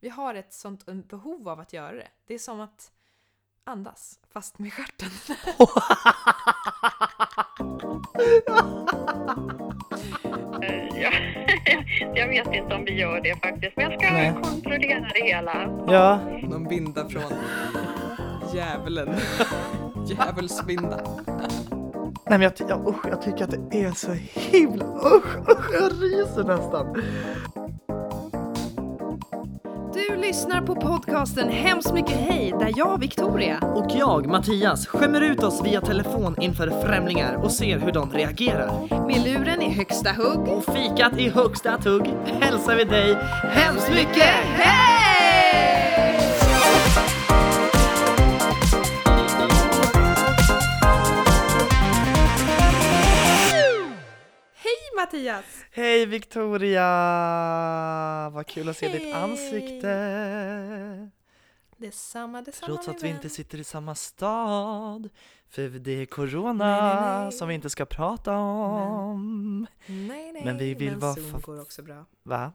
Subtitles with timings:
[0.00, 2.08] Vi har ett sånt behov av att göra det.
[2.26, 2.90] Det är som att
[3.64, 5.08] andas, fast med stjärten.
[11.00, 11.10] Ja.
[12.14, 14.34] jag vet inte om vi gör det faktiskt, men jag ska Nej.
[14.42, 15.84] kontrollera det hela.
[15.88, 17.22] Ja, Någon binda från
[18.54, 19.14] djävulen.
[20.06, 21.00] Djävulsbinda.
[22.06, 24.84] nej men jag, ty- ja, usch, jag tycker att det är så himla...
[24.84, 27.02] Usch, usch, jag ryser nästan.
[30.28, 35.64] Lyssnar på podcasten Hemskt mycket hej där jag, Victoria, Och jag, Mattias, skämmer ut oss
[35.64, 39.06] via telefon inför främlingar och ser hur de reagerar.
[39.06, 40.48] med luren i högsta hugg.
[40.48, 42.06] Och fikat i högsta tugg
[42.40, 44.97] hälsar vi dig hemskt mycket hej!
[55.18, 55.64] Mattias!
[55.70, 56.84] Hej Victoria!
[58.32, 59.12] Vad kul att se ditt Hej.
[59.12, 61.10] ansikte.
[61.76, 63.16] Detsamma, detsamma Trots att vi vän.
[63.16, 65.08] inte sitter i samma stad.
[65.48, 67.32] För det är corona Nej, nej, nej.
[67.32, 69.66] som vi inte ska prata om.
[69.86, 72.04] Nej, nej, Men vi vill vara Zoom fa- går också bra.
[72.22, 72.52] Va?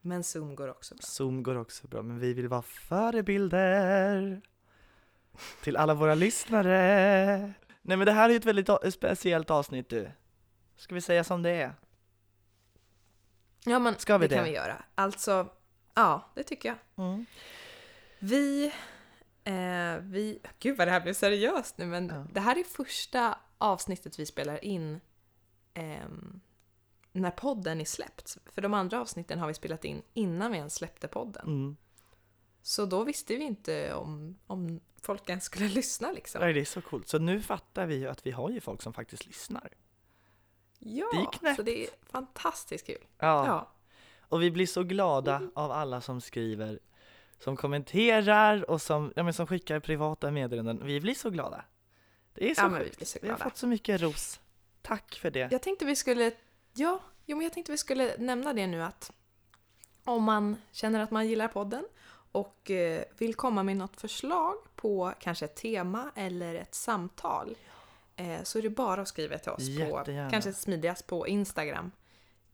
[0.00, 1.02] Men Zoom går också bra.
[1.02, 4.40] Zoom går också bra, men vi vill vara förebilder
[5.62, 7.52] till alla våra lyssnare.
[7.82, 10.10] Nej men det här är ju ett väldigt a- speciellt avsnitt du.
[10.82, 11.74] Ska vi säga som det är?
[13.64, 14.50] Ja men Ska vi det, kan det?
[14.50, 14.84] vi göra.
[14.94, 15.48] Alltså,
[15.94, 17.04] ja det tycker jag.
[17.06, 17.26] Mm.
[18.18, 18.66] Vi,
[19.44, 22.26] eh, vi, gud vad det här blev seriöst nu men Ja.
[22.32, 25.00] det här är första avsnittet vi spelar in
[25.74, 26.40] ehm,
[27.12, 28.38] när podden är släppt.
[28.46, 31.46] För de andra avsnitten har vi spelat in innan vi ens släppte podden.
[31.46, 31.76] Mm.
[32.62, 36.40] Så då visste vi inte om, om folk ens skulle lyssna liksom.
[36.40, 37.08] Nej, det är så coolt.
[37.08, 39.68] Så nu fattar vi ju att vi har ju folk som faktiskt lyssnar.
[40.84, 41.56] Ja, Det är knäppt.
[41.56, 43.04] så det är fantastiskt kul.
[43.18, 43.46] Ja.
[43.46, 43.68] Ja.
[44.20, 46.78] Och vi blir så glada av alla som skriver,
[47.38, 50.80] som kommenterar och som, ja, men som skickar privata meddelanden.
[50.86, 51.64] Vi blir så glada.
[52.34, 52.96] Det är så Ja, men vi sjukt.
[52.96, 53.50] blir så Vi har glada.
[53.50, 54.40] fått så mycket ros.
[54.82, 55.48] Tack för det.
[55.52, 56.32] Jag tänkte vi skulle,
[56.74, 59.12] ja, jo, men jag tänkte vi skulle nämna det nu att
[60.04, 61.84] om man känner att man gillar podden
[62.32, 67.56] och eh, vill komma med något förslag på kanske ett tema eller ett samtal
[68.16, 70.24] eh, så är det bara att skriva till oss Jättegärna.
[70.28, 71.90] på, kanske smidigast på Instagram.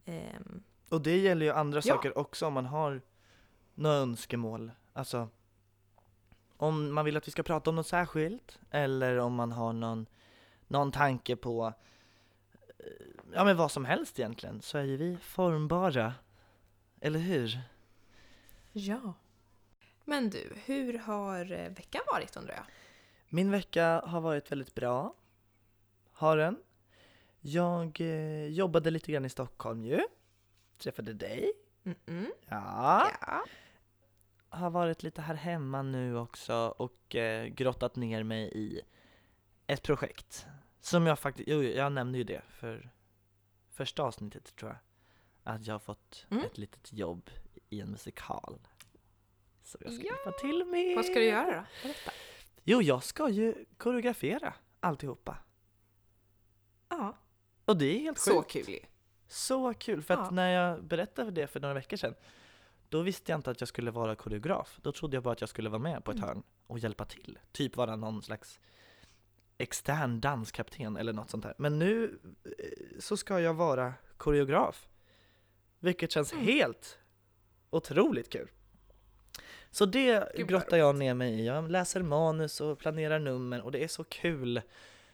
[0.05, 1.95] Ehm, Och det gäller ju andra Ja.
[1.95, 3.01] saker också om man har
[3.75, 4.71] några önskemål.
[4.93, 5.29] Alltså
[6.57, 10.05] om man vill att vi ska prata om något särskilt eller om man har någon,
[10.67, 11.73] någon tanke på
[12.79, 12.85] eh,
[13.33, 16.13] ja men vad som helst egentligen så är ju vi formbara.
[17.01, 17.59] Eller hur?
[18.71, 19.13] ja.
[20.05, 22.63] Men du, hur har eh, veckan varit undrar jag?
[23.29, 25.13] Min vecka har varit väldigt bra.
[26.19, 26.57] Har den.
[27.39, 30.01] Jag eh, jobbade lite grann i Stockholm ju.
[30.77, 31.51] Träffade dig.
[31.83, 32.27] Mm-mm.
[32.47, 33.11] Ja.
[33.21, 33.43] Ja.
[34.49, 38.81] har varit lite här hemma nu också och eh, grottat ner mig i
[39.67, 40.45] ett projekt
[40.81, 42.89] som jag faktiskt, jo jag nämnde ju det för
[43.71, 44.79] första avsnittet tror jag
[45.55, 46.43] att jag har fått Mm.
[46.45, 47.29] ett litet jobb
[47.69, 48.59] i en musikal
[49.63, 50.13] som jag ska Ja.
[50.15, 50.95] hjälpa till med.
[50.95, 51.87] Vad ska du göra då?
[51.87, 52.11] Berätta.
[52.63, 55.37] Jo, jag ska ju koreografera alltihopa
[56.89, 57.17] Ja,
[57.65, 58.51] och det är helt så sjukt.
[58.51, 58.79] kul ju.
[59.27, 60.29] Så kul, för att Ja.
[60.31, 62.15] när jag berättade det för några veckor sedan
[62.89, 65.49] Då visste jag inte att jag skulle vara koreograf Då trodde jag bara att jag
[65.49, 66.27] skulle vara med på ett Mm.
[66.29, 68.59] hörn och hjälpa till Typ vara någon slags
[69.57, 74.87] extern danskapten eller något sånt där Men nu eh, så ska jag vara koreograf
[75.79, 76.45] Vilket känns Mm.
[76.45, 76.97] helt
[77.69, 78.49] otroligt kul
[79.71, 83.83] Så det grottar jag ner mig i Jag läser manus och planerar nummer och det
[83.83, 84.61] är så kul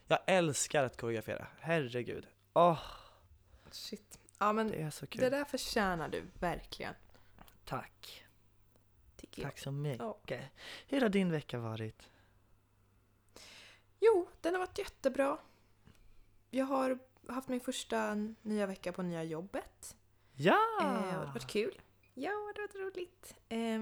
[0.08, 2.80] Jag älskar att koreografera, herregud Åh,
[3.72, 4.20] Shit.
[4.40, 6.94] Ja men det är så kul det där förtjänar du verkligen.
[7.66, 8.26] Tack,
[9.16, 9.52] Tycker jag.
[9.52, 10.02] tack så mycket.
[10.28, 10.38] Ja.
[10.88, 12.10] Hur har din vecka varit?
[14.00, 15.38] Jo, den har varit jättebra.
[16.50, 19.96] Jag har haft min första nya vecka på nya jobbet.
[20.34, 20.60] Ja!
[20.82, 21.82] Eh, det har varit kul.
[22.14, 23.36] Ja, det har varit roligt.
[23.50, 23.80] Eh,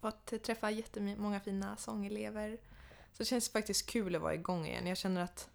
[0.00, 2.58] fått träffa jättemånga fina sångelever.
[3.12, 4.86] Så det känns faktiskt kul att vara igång igen.
[4.86, 5.50] Jag känner att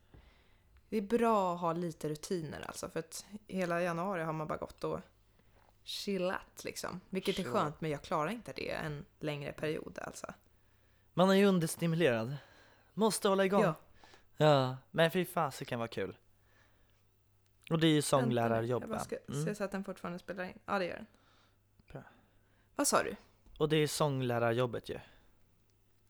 [0.89, 2.89] det är bra att ha lite rutiner alltså.
[2.89, 4.99] För att hela januari har man bara gått och
[5.83, 7.01] chillat liksom.
[7.09, 7.53] Vilket är Sure.
[7.53, 10.33] skönt, men jag klarar inte det en längre period alltså.
[11.13, 12.35] Man är ju understimulerad.
[12.93, 13.61] Måste hålla igång.
[13.63, 13.73] Ja.
[14.37, 16.17] Ja, men fy fasiken vad kul.
[17.69, 18.99] Och det är ju sånglärarjobb va?
[18.99, 19.45] ska Mm.
[19.45, 20.59] se så att den fortfarande spelar in.
[20.65, 21.05] Ja, det gör den.
[21.91, 22.03] Bra.
[22.75, 23.15] Vad sa du?
[23.57, 24.99] Och det är sånglärarjobbet ju.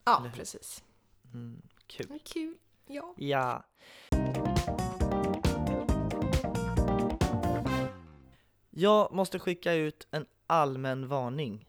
[0.04, 0.84] Ja, Eller precis.
[1.34, 2.18] Mm, kul.
[2.24, 2.54] Kul.
[2.86, 3.14] Ja.
[3.16, 3.64] Ja.
[8.70, 11.68] Jag måste skicka ut en allmän varning.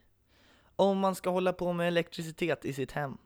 [0.75, 3.17] Om man ska hålla på med elektricitet i sitt hem.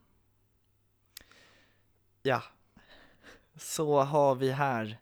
[2.21, 2.43] Ja,
[3.55, 4.97] så har vi här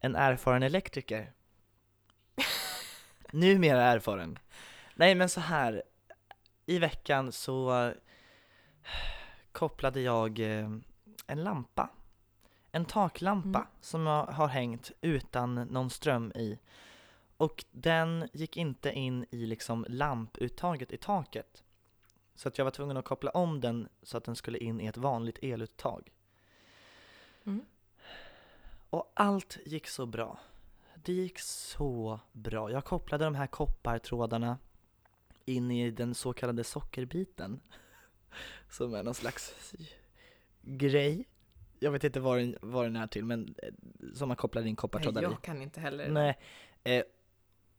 [0.00, 1.32] en erfaren elektriker.
[3.30, 4.38] Numera erfaren.
[4.94, 5.82] Nej men så här.
[6.66, 7.92] i veckan så
[9.58, 10.70] kopplade jag eh,
[11.26, 11.90] en lampa.
[12.72, 13.70] En taklampa Mm.
[13.80, 16.58] som jag har hängt utan någon ström i.
[17.36, 21.64] Och den gick inte in i liksom lamputtaget i taket.
[22.34, 24.86] Så att jag var tvungen att koppla om den så att den skulle in i
[24.86, 26.12] ett vanligt eluttag.
[27.44, 27.64] Mm.
[28.90, 30.38] Och allt gick så bra.
[30.94, 32.70] Det gick så bra.
[32.70, 34.58] Jag kopplade de här koppartrådarna
[35.44, 37.60] in i den så kallade sockerbiten.
[38.70, 39.74] Som är någon slags
[40.62, 41.28] grej.
[41.78, 43.72] Jag vet inte vad den, vad den är till, men eh,
[44.14, 45.24] som man kopplar in koppartrådar i.
[45.24, 46.08] Jag kan inte heller.
[46.08, 46.38] Nej.
[46.84, 47.02] Eh,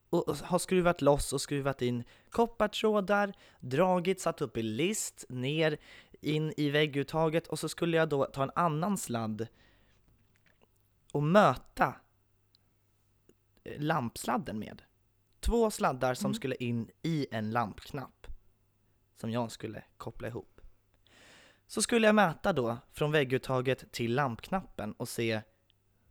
[0.09, 5.77] och, har skruvat loss och skruvat in koppartrådar, dragit, satt upp i list, ner,
[6.21, 9.47] in i vägguttaget och så skulle jag då ta en annan sladd
[11.11, 11.95] och möta
[13.63, 14.81] eh, lampsladden med.
[15.39, 16.33] Två sladdar som Mm.
[16.35, 18.18] skulle in i en lampknapp
[19.19, 20.61] som jag skulle koppla ihop.
[21.67, 25.41] Så skulle jag mäta då från vägguttaget till lampknappen och se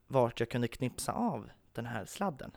[0.06, 2.56] vart jag kunde knipsa av den här sladden.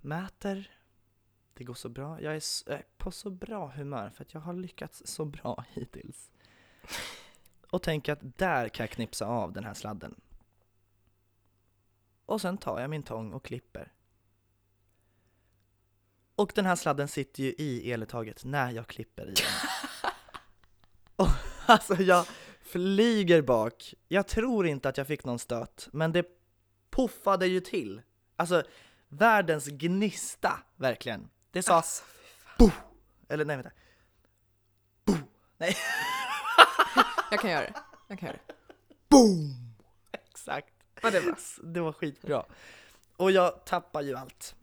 [0.00, 0.78] Mäter.
[1.54, 2.22] Det går så bra.
[2.22, 6.30] Jag är på så bra humör för att jag har lyckats så bra hittills.
[7.70, 10.20] Och tänker att där kan jag knipsa av den här sladden.
[12.26, 13.92] Och sen tar jag min tång och klipper.
[16.42, 19.46] Och den här sladden sitter ju i eluttaget när jag klipper i den.
[21.16, 21.28] och
[21.66, 22.26] alltså jag
[22.62, 23.94] flyger bak.
[24.08, 26.26] Jag tror inte att jag fick någon stöt, men det
[26.90, 28.02] puffade ju till.
[28.36, 28.62] Alltså
[29.08, 31.28] världens gnista, verkligen.
[31.50, 32.04] Det sa Alltså,
[32.58, 32.70] Bo!
[33.28, 33.70] Eller nej, vänta.
[35.04, 35.14] Bo!
[35.58, 35.76] Nej,
[37.30, 37.74] jag kan göra det.
[38.08, 38.54] Jag kan göra det.
[39.08, 39.74] boom!
[40.12, 40.74] Exakt.
[41.02, 41.38] Det var.
[41.72, 42.44] Det var skitbra.
[43.16, 44.56] Och jag tappar ju allt.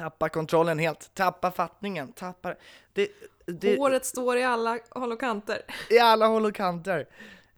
[0.00, 2.58] Tappar kontrollen helt, tappar fattningen, tappar...
[2.92, 3.08] Det,
[3.46, 5.62] det, Håret står i alla håll och kanter.
[5.90, 7.08] I alla håll och kanter.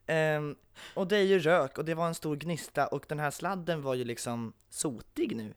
[0.07, 0.57] Ehm,
[0.95, 3.83] och det är ju rök och det var en stor gnista och den här sladden
[3.83, 5.55] var ju liksom sotig nu.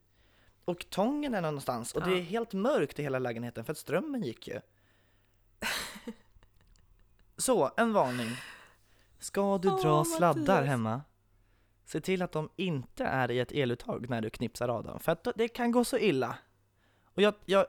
[0.65, 2.23] Och tången är någonstans och det är Ja.
[2.23, 4.59] helt mörkt i hela lägenheten för att strömmen gick ju.
[7.37, 8.29] Så, en varning.
[9.19, 10.67] Ska du dra sladdar Mattias.
[10.67, 11.01] hemma,
[11.85, 15.11] se till att de inte är i ett eluttag när du knipsar av dem, för
[15.11, 16.37] att det kan gå så illa.
[17.15, 17.65] Och jag, jag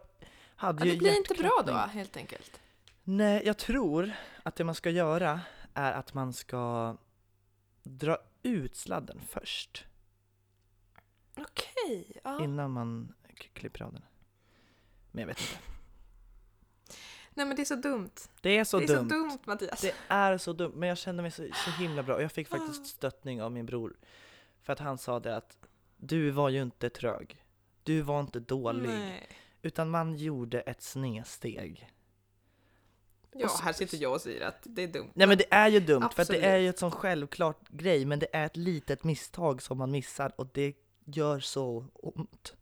[0.56, 2.60] hade Ja, ju det blir inte bra då, helt enkelt.
[3.04, 4.12] Nej, jag tror
[4.42, 5.40] att det man ska göra
[5.74, 6.96] är att man ska
[7.82, 9.84] dra ut sladden först
[11.36, 12.20] Okej.
[12.24, 12.44] ja.
[12.44, 13.14] innan man
[13.54, 14.02] klipper av den.
[15.12, 15.58] Men jag vet inte.
[17.34, 18.10] Nej men det är så dumt.
[18.40, 19.10] Det är så det är dumt.
[19.10, 19.80] så dumt Mattias.
[19.80, 22.48] Det är så dumt, men jag kände mig så, så himla bra och jag fick
[22.48, 23.96] faktiskt stöttning av min bror.
[24.62, 25.58] För att han sa det att
[25.96, 27.42] du var ju inte trög.
[27.86, 28.88] Du var inte dålig.
[28.88, 29.28] Nej.
[29.62, 31.90] Utan man gjorde ett snedsteg.
[33.32, 35.10] Ja, här sitter jag och säger att det är dumt.
[35.14, 36.44] Nej men det är ju dumt, för att det Absolut.
[36.44, 40.32] är ju ett sån självklart grej, men det är ett litet misstag som man missar
[40.36, 42.54] och det gör så ont.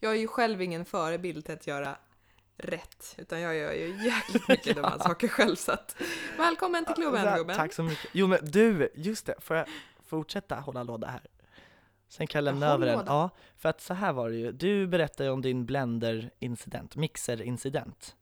[0.00, 1.98] Jag är ju själv ingen förebild till att göra
[2.56, 5.96] rätt, utan jag gör ju jäkligt mycket dumma saker själv så att
[6.38, 7.56] välkommen till klubben gubben.
[7.56, 8.10] Tack så mycket.
[8.12, 9.66] Jo men du, just det, får jag
[10.06, 11.26] fortsätta hålla låda här?
[12.08, 13.02] Sen kan jag lämna Ja, över den.
[13.06, 14.52] Ja, för att så här var det ju.
[14.52, 18.16] Du berättade om din blender-incident, mixer-incident.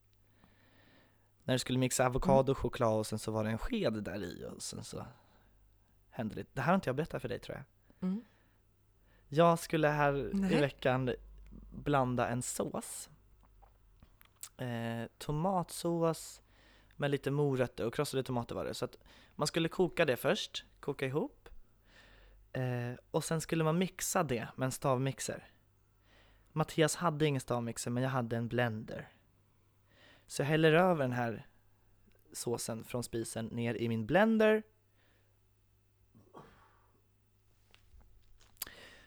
[1.45, 4.23] När du skulle mixa avokado och choklad och sen så var det en sked där
[4.23, 5.07] i och sen så
[6.11, 6.47] hände det.
[6.53, 7.65] Det här har inte jag berättat för dig tror jag.
[8.09, 8.25] Mm.
[9.29, 10.61] Jag skulle här i Nej.
[10.61, 11.15] veckan
[11.71, 13.11] blanda en sås.
[14.57, 16.43] Eh, tomatsås
[16.97, 18.75] med lite morötter och krossade tomater var det.
[18.75, 18.99] Så att
[19.35, 21.44] man skulle koka det först, koka ihop.
[22.55, 25.51] Eh, och sen skulle man mixa det med en stavmixer.
[26.53, 29.09] Mattias hade ingen stavmixer men jag hade en blender.
[30.27, 31.47] Så jag häller över den här
[32.33, 34.63] såsen från spisen ner i min blender.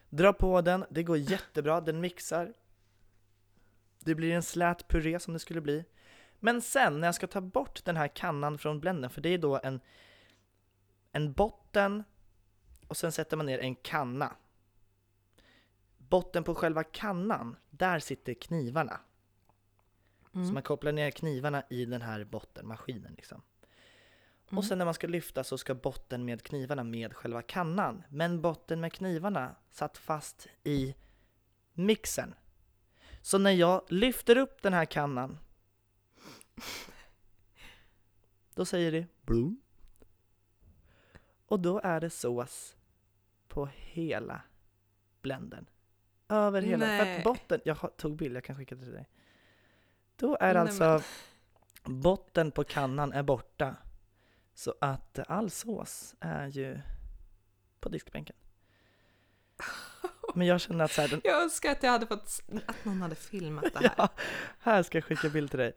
[0.09, 2.53] Dra på den, det går jättebra, den mixar.
[3.99, 5.85] Det blir en slät puré som det skulle bli.
[6.39, 9.37] Men sen när jag ska ta bort den här kannan från blendern, för det är
[9.37, 9.79] då en,
[11.11, 12.03] en botten
[12.87, 14.35] och sen sätter man ner en kanna.
[15.97, 18.99] Botten på själva kannan, där sitter knivarna.
[20.31, 20.53] Så Mm.
[20.53, 23.41] man kopplar ner knivarna i den här bottenmaskinen liksom.
[24.49, 24.57] Mm.
[24.57, 28.03] Och sen när man ska lyfta så ska botten med knivarna med själva kannan.
[28.09, 30.95] Men botten med knivarna satt fast i
[31.73, 32.33] mixern.
[33.21, 35.39] Så när jag lyfter upp den här kannan
[38.55, 39.61] då säger det bloom.
[41.47, 42.75] Och då är det sås
[43.57, 44.41] på hela
[45.21, 45.65] bländern.
[46.29, 47.17] Över hela, för Nej.
[47.17, 49.09] att botten, jag tog bild, jag kan skicka det till dig.
[50.15, 51.01] Då är Nej, alltså
[51.83, 53.75] botten på kannan är borta.
[54.53, 56.79] Så att all sås är ju
[57.79, 58.35] på diskbänken.
[60.35, 63.01] Men jag känner att så här, den, Jag önskar att jag hade fått, att någon
[63.01, 63.93] hade filmat det här.
[63.97, 64.09] ja,
[64.59, 65.73] här ska jag skicka bild till dig.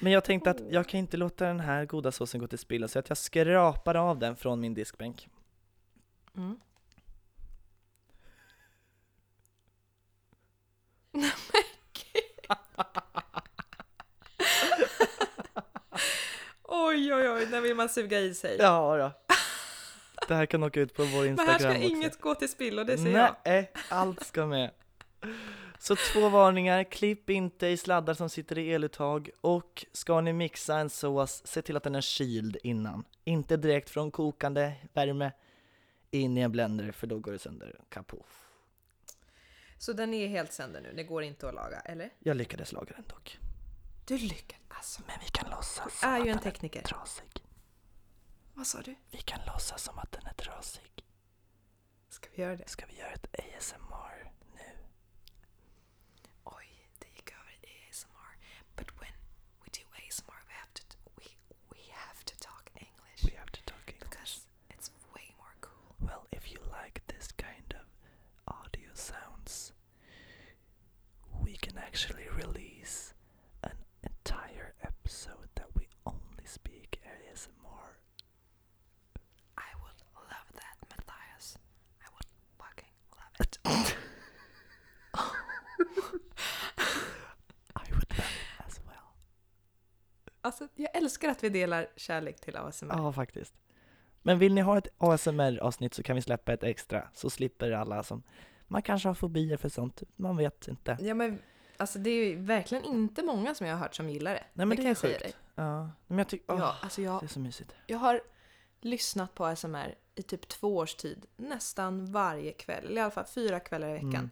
[0.00, 2.88] Men jag tänkte att jag kan inte låta den här goda såsen gå till spillo
[2.88, 5.28] så att jag skrapar av den från min diskbänk.
[6.36, 6.60] Mm.
[16.62, 18.56] Oj, oj, oj, när vill man suga i sig?
[18.60, 19.34] Ja då.
[20.28, 21.80] Det här kan åka ut på vår Men Instagram här ska också.
[21.82, 23.36] inget gå till spillo, det ser jag.
[23.44, 24.70] Nej, allt ska med.
[25.78, 30.78] Så två varningar, klipp inte i sladdar som sitter i eluttag och ska ni mixa
[30.78, 33.04] en sås, se till att den är kyld innan.
[33.24, 35.32] Inte direkt från kokande värme
[36.10, 37.80] in i en blender för då går det sönder.
[37.88, 38.43] Kapoff.
[39.78, 42.10] Så den är helt sönder nu, det går inte att laga, eller?
[42.18, 43.38] Jag lyckades laga den dock.
[44.06, 45.02] Du lyckades alltså.
[45.06, 46.80] Men vi kan låtsas Du är som ju att en den tekniker.
[46.80, 47.44] är trasig.
[48.54, 48.94] Vad sa du?
[49.10, 51.04] Vi kan låtsas som att den är trasig.
[52.08, 52.68] Ska vi göra det?
[52.68, 53.26] Ska vi göra ett
[53.58, 54.32] ASMR
[90.44, 92.94] Alltså, jag älskar att vi delar kärlek till ASMR.
[92.96, 93.54] Ja, faktiskt.
[94.22, 98.02] Men vill ni ha ett ASMR-avsnitt så kan vi släppa ett extra, så slipper alla
[98.02, 98.22] som...
[98.66, 100.98] Man kanske har fobier för sånt, man vet inte.
[101.00, 101.38] Ja, men
[101.76, 104.44] alltså det är ju verkligen inte många som jag har hört som gillar det.
[104.52, 105.36] Nej men det, kan är jag säga sjukt.
[105.54, 106.54] Ja, men jag tycker...
[106.54, 107.74] Ja, alltså jag, Det är så mysigt.
[107.86, 108.20] Jag har
[108.80, 113.26] lyssnat på ASMR i typ två års tid, nästan varje kväll, eller i alla fall
[113.26, 114.14] fyra kvällar i veckan.
[114.14, 114.30] Mm.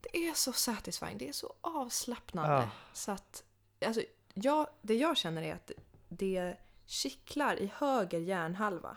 [0.00, 2.54] Det är så satisfying, det är så avslappnande.
[2.54, 2.70] Ja.
[2.92, 3.44] Så att,
[3.86, 4.02] alltså,
[4.34, 5.70] jag, det jag känner är att
[6.08, 8.96] det kittlar i höger hjärnhalva.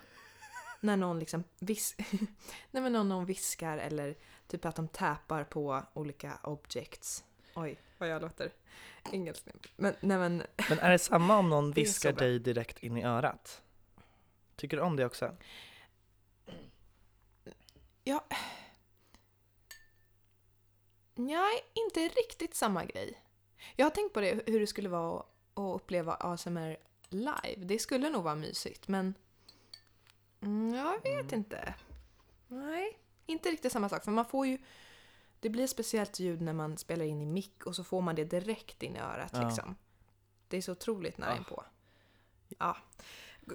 [0.80, 1.96] När någon liksom vis
[2.72, 4.16] Nej, men någon, någon viskar eller
[4.48, 7.24] typ att de täpar på olika objects.
[7.56, 8.52] Oj, vad jag låter
[9.12, 9.54] engelsk nu.
[9.76, 13.62] Men, nej men, Men är det samma om någon viskar dig direkt in i örat?
[14.56, 15.38] Tycker du om det också?
[18.04, 18.26] Ja.
[21.16, 23.22] Nej, inte riktigt samma grej.
[23.76, 25.20] Jag har tänkt på det, hur det skulle vara
[25.54, 26.78] att uppleva ASMR
[27.10, 27.56] live.
[27.66, 29.14] Det skulle nog vara mysigt, men...
[30.42, 31.74] Mm, jag vet inte.
[32.48, 34.04] Nej, inte riktigt samma sak.
[34.04, 34.58] För man får ju...
[35.40, 38.24] Det blir speciellt ljud när man spelar in i mick och så får man det
[38.26, 39.48] direkt in i örat Ja.
[39.48, 39.76] liksom.
[40.48, 41.38] Det är så otroligt nära Ja.
[41.38, 41.64] inpå.
[42.58, 42.78] Ja.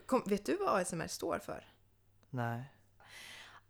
[0.06, 1.72] Kom, vet du vad ASMR står för?
[2.30, 2.62] Nej.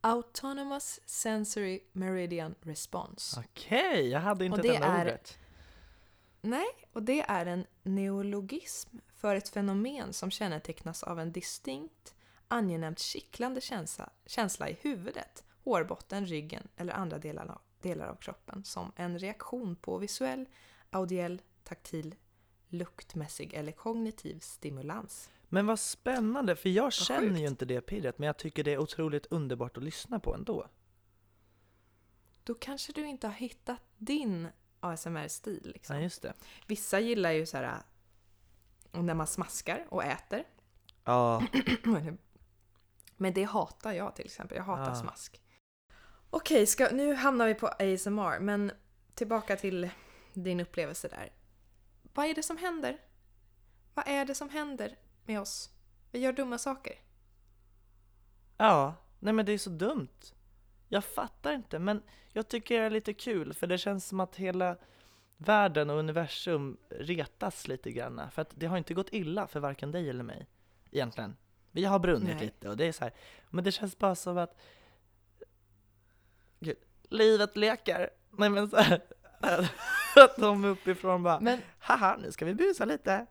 [0.00, 3.40] Autonomous Sensory Meridian Response.
[3.46, 5.38] Okej, jag hade inte Och det det enda är- ordet.
[6.44, 12.14] Nej, och det är en neologism för ett fenomen som kännetecknas av en distinkt,
[12.48, 18.64] angenämt kittlande känsla, känsla i huvudet, hårbotten, ryggen eller andra delar av, delar av kroppen
[18.64, 20.48] som en reaktion på visuell,
[20.90, 22.14] audiell, taktil,
[22.68, 25.30] luktmässig eller kognitiv stimulans.
[25.48, 27.40] Men vad spännande, för jag känner sjukt.
[27.40, 30.66] ju inte det pirret, men jag tycker det är otroligt underbart att lyssna på ändå.
[32.44, 34.48] Då kanske du inte har hittat din
[34.82, 35.70] ASMR-stil.
[35.74, 35.96] Liksom.
[35.96, 36.32] Ja, just det.
[36.66, 37.82] Vissa gillar ju så här
[38.92, 40.44] äh, när man smaskar och äter.
[41.04, 41.42] Ja,
[43.16, 44.56] Men det hatar jag till exempel.
[44.56, 44.94] Jag hatar Ah.
[44.94, 45.42] smask.
[46.30, 48.38] Okej, ska, nu hamnar vi på ASMR.
[48.40, 48.72] Men
[49.14, 49.90] tillbaka till
[50.32, 51.32] din upplevelse där.
[52.14, 52.98] Vad är det som händer?
[53.94, 55.70] Vad är det som händer med oss?
[56.10, 56.92] Vi gör dumma saker.
[58.56, 60.08] ja, nej men det är så dumt.
[60.92, 64.36] Jag fattar inte, men jag tycker det är lite kul, för det känns som att
[64.36, 64.76] hela
[65.36, 68.30] världen och universum retas lite grann.
[68.30, 70.46] För att det har inte gått illa för varken dig eller mig,
[70.90, 71.36] egentligen.
[71.70, 72.44] Vi har brunnit Nej.
[72.44, 73.14] lite och det är så här,
[73.50, 74.60] men det känns bara som att
[76.60, 78.10] Gud, livet leker.
[78.30, 79.00] Nej men så här,
[80.16, 83.26] att de uppifrån bara, Men haha, nu ska vi busa lite.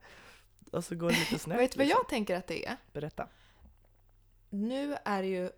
[0.71, 1.59] Och så går det lite snett.
[1.59, 2.01] vet du vad liksom.
[2.01, 2.77] jag tänker att det är?
[2.93, 3.27] Berätta.
[4.49, 5.49] Nu är det ju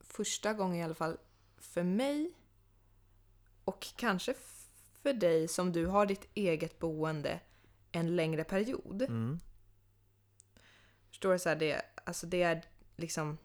[0.00, 1.16] första gången i alla fall
[1.56, 2.32] för mig
[3.64, 4.34] Och kanske
[5.02, 7.40] för dig som du har ditt eget boende
[7.92, 9.02] en längre period.
[9.02, 9.40] Mm.
[11.08, 11.38] Förstår du?
[11.38, 12.62] Så här, det, alltså det är
[12.96, 13.38] liksom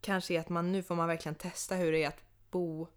[0.00, 2.88] kanske att man nu får man verkligen testa hur det är att bo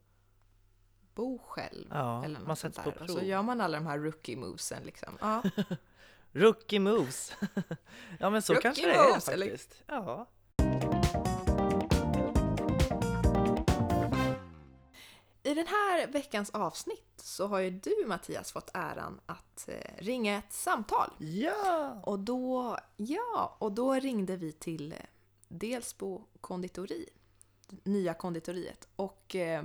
[1.15, 1.87] bo själv.
[1.89, 2.89] Ja, eller något man sätts på.
[2.89, 3.23] Och så prov.
[3.23, 5.17] gör man alla de här rookie movesen liksom.
[5.21, 5.43] Ja.
[6.31, 7.33] Rookie moves!
[8.19, 9.45] ja men så Rookie kanske det är moves, eller?
[9.45, 9.83] faktiskt.
[9.87, 10.27] Ja.
[15.53, 20.37] I den här veckans avsnitt så har ju du Mattias fått äran att eh, ringa
[20.37, 21.09] ett samtal.
[21.19, 22.01] Ja!
[22.03, 24.97] Och då, ja, och då ringde vi till eh,
[25.47, 27.09] Delsbo konditori,
[27.83, 29.63] nya konditoriet, och eh,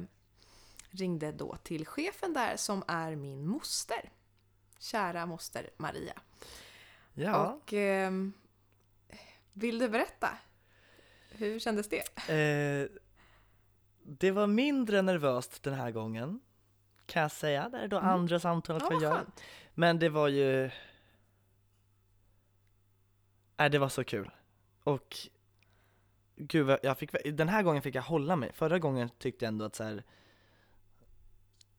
[0.90, 4.10] ringde då till chefen där som är min moster.
[4.78, 6.20] Kära moster Maria.
[7.14, 7.52] Ja.
[7.52, 8.32] Och ehm,
[9.52, 10.28] vill du berätta?
[11.30, 12.30] Hur kändes det?
[12.32, 12.88] Eh,
[14.10, 16.40] det var mindre nervöst den här gången,
[17.06, 17.68] kan jag säga.
[17.68, 18.08] Det är då Mm.
[18.10, 19.16] andra samtalet Ja, jag gör.
[19.16, 19.42] skönt.
[19.74, 20.70] Men det var ju...
[23.56, 24.30] Nej, det var så kul.
[24.84, 25.16] Och
[26.36, 28.52] gud, jag fick, den här gången fick jag hålla mig.
[28.52, 30.04] Förra gången tyckte jag ändå att så här,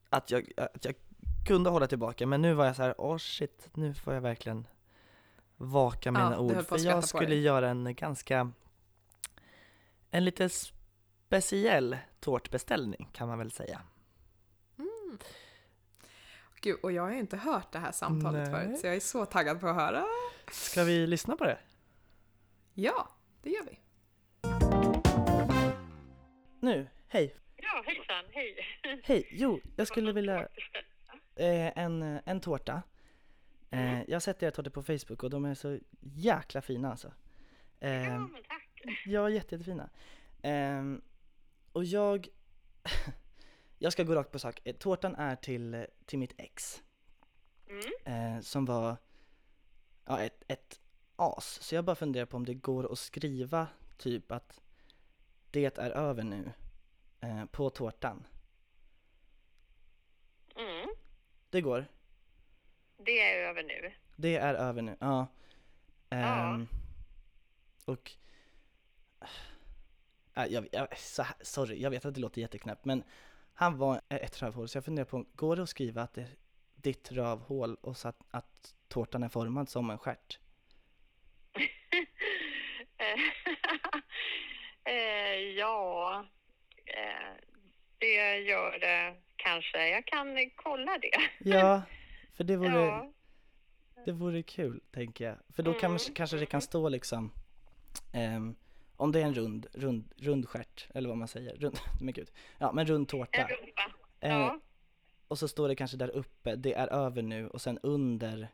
[0.10, 0.96] att jag, att jag
[1.48, 4.68] kunde hålla tillbaka, men nu var jag så här, åh shit, nu får jag verkligen
[5.58, 6.66] vaka mina Ja, ord.
[6.66, 8.52] För jag skulle göra en ganska,
[10.12, 13.82] en lite speciell tårtbeställning kan man väl säga.
[16.62, 18.62] Gud, och jag har ju inte hört det här samtalet Nej.
[18.66, 20.06] förut så jag är så taggad på att höra.
[20.52, 21.58] Ska vi lyssna på det?
[22.74, 23.10] Ja,
[23.44, 23.80] det gör vi.
[26.60, 27.36] Nu, hej!
[27.56, 28.58] Ja, hejsan, hej.
[29.04, 30.40] Hej, jo, jag skulle vilja
[31.36, 32.82] eh, en, en tårta.
[33.72, 37.12] Eh, jag har sett era tårtor på Facebook och de är så jäkla fina alltså.
[37.80, 38.70] Eh, Ja, men tack.
[39.06, 39.90] ja, jätte, jättefina.
[41.70, 42.28] Eh, och jag,
[43.78, 44.60] jag ska gå rakt på sak.
[44.64, 46.84] Eh, Tårtan är till, till mitt ex.
[47.70, 48.38] Mm.
[48.38, 48.98] Eh, som var
[50.06, 50.80] ja, ett, ett
[51.16, 51.60] as.
[51.62, 54.62] Så jag bara funderar på om det går att skriva typ att
[55.52, 56.52] det är över nu
[57.22, 58.28] eh, på tårtan.
[60.56, 60.90] Mm.
[61.50, 61.86] Det går.
[62.98, 63.92] Det är över nu.
[64.16, 65.28] Det är över nu, ja.
[66.10, 66.18] Ja.
[66.18, 66.68] Ehm,
[67.86, 68.12] och...
[70.40, 70.88] Äh, jag, jag,
[71.42, 73.04] sorry, jag vet att det låter jätteknäppt men
[73.54, 76.30] han var ett rövhål så jag funderar på, går det att skriva att det är
[76.76, 80.40] ditt rövhål och så att, att tårtan är formad som en stjärt?
[84.84, 86.26] eh, ja,
[86.86, 87.34] eh,
[87.98, 89.90] det gör det kanske.
[89.90, 91.50] Jag kan kolla det.
[91.50, 91.82] Ja,
[92.34, 93.14] för det vore, Ja.
[94.06, 95.36] det vore kul tänker jag.
[95.50, 97.32] För då kan, Mm, kanske det kan stå liksom
[98.14, 98.56] ehm,
[99.00, 102.32] om det är en rund, rund, rund stjärt, eller vad man säger, rund, men gud.
[102.58, 103.42] Ja, men rund tårta.
[103.42, 103.92] En rumpa.
[104.20, 104.60] Eh, Ja.
[105.28, 108.48] Och så står det kanske där uppe, det är över nu och sen under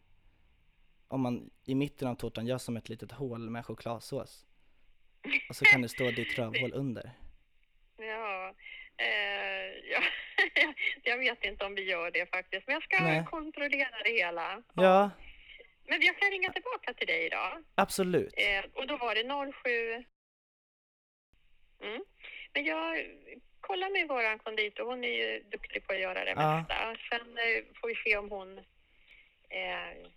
[1.08, 4.45] om man i mitten av tårtan gör som ett litet hål med chokladsås.
[5.49, 7.12] Och så kan det stå ditt rövhål under.
[7.97, 8.53] Ja,
[8.97, 10.01] eh, ja.
[11.03, 13.25] jag vet inte om vi gör det faktiskt, men jag ska Nej.
[13.25, 14.62] kontrollera det hela.
[14.73, 15.10] Ja,
[15.88, 17.63] Men jag kan ringa tillbaka till dig idag.
[17.75, 18.34] absolut.
[18.38, 20.05] Eh, och då var det 07...
[21.81, 22.01] Mm.
[22.53, 23.05] Men jag
[23.61, 26.57] kollar med våran konditor, hon är ju duktig på att göra det Ja.
[26.57, 26.75] mesta.
[27.09, 28.57] Sen eh, får vi se om hon
[29.49, 30.09] eh,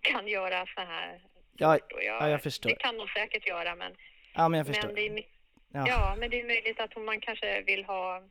[0.00, 1.20] kan göra så här.
[1.58, 2.70] Ja, jag, ja, jag förstår.
[2.70, 3.92] Det kan hon säkert göra, men,
[4.34, 4.88] Ja, men jag förstår.
[4.88, 5.24] men, det är,
[5.72, 8.22] Ja, ja, men det är möjligt att hon, man kanske vill ha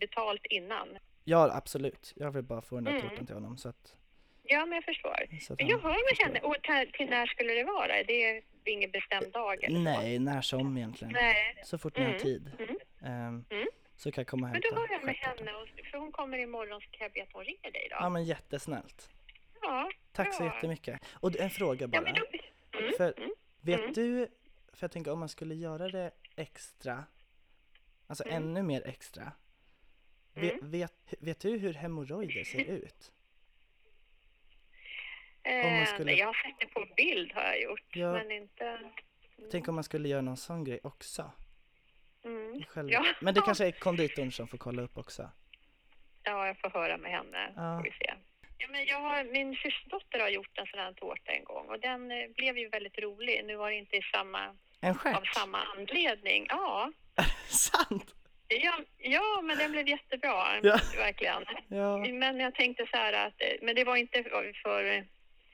[0.00, 0.98] betalt innan.
[1.24, 2.12] ja absolut.
[2.16, 3.26] Jag vill bara få den där Mm.
[3.26, 3.94] till honom så att,
[4.42, 5.38] Ja, men jag förstår.
[5.40, 6.40] så Men jag hör med henne.
[6.48, 6.56] Och
[6.96, 8.02] till, när skulle det vara?
[8.02, 9.82] Det är ingen bestämd dag eller så?
[9.82, 11.12] Nej, när som egentligen.
[11.12, 11.56] Nej.
[11.64, 12.50] Så fort ni har Mm, tid.
[12.58, 12.76] mm.
[13.04, 13.66] Ehm, Mm.
[13.96, 16.12] Så kan jag komma och Men hämta då hör jag med henne, och, för hon
[16.12, 17.96] kommer imorgon så kan jag be att hon ringer dig då.
[18.00, 19.08] Ja men jättesnällt.
[19.62, 20.54] Ja, Tack så bra.
[20.54, 21.00] jättemycket.
[21.12, 22.02] Och en fråga Ja, bara.
[22.02, 23.30] men då, mm, För mm.
[23.60, 23.92] vet mm.
[23.92, 24.26] du,
[24.72, 27.04] för jag tänker om man skulle göra det extra,
[28.06, 28.36] alltså Mm.
[28.42, 29.32] ännu mer extra.
[30.34, 33.12] Vet, vet, vet du hur hemorrojder ser ut?
[35.44, 38.12] Eh, skulle- nej, Jag har sett det på bild har jag gjort, Ja.
[38.12, 38.78] men inte...
[39.50, 41.30] Tänk om man skulle göra någon sån grej också.
[42.24, 42.62] Mm.
[42.68, 42.92] Själva.
[42.92, 43.04] Ja.
[43.20, 45.30] Men det kanske är konditorn som får kolla upp också.
[46.22, 47.52] Ja, jag får höra med henne.
[47.56, 47.76] Ja.
[47.78, 48.14] Får vi se.
[48.58, 51.80] Ja, men jag har, min systerdotter har gjort en sån här tårta en gång och
[51.80, 53.42] den eh, blev ju väldigt rolig.
[53.44, 55.34] Nu var det inte i samma, En av stjärt?
[55.34, 56.46] samma anledning.
[56.48, 56.92] Ja,
[57.48, 58.14] Sant!
[58.48, 60.44] ja, ja, men den blev jättebra.
[60.62, 60.78] Ja.
[60.96, 61.44] Verkligen.
[61.68, 61.96] Ja.
[61.98, 64.44] Men jag tänkte så här att, men det var inte för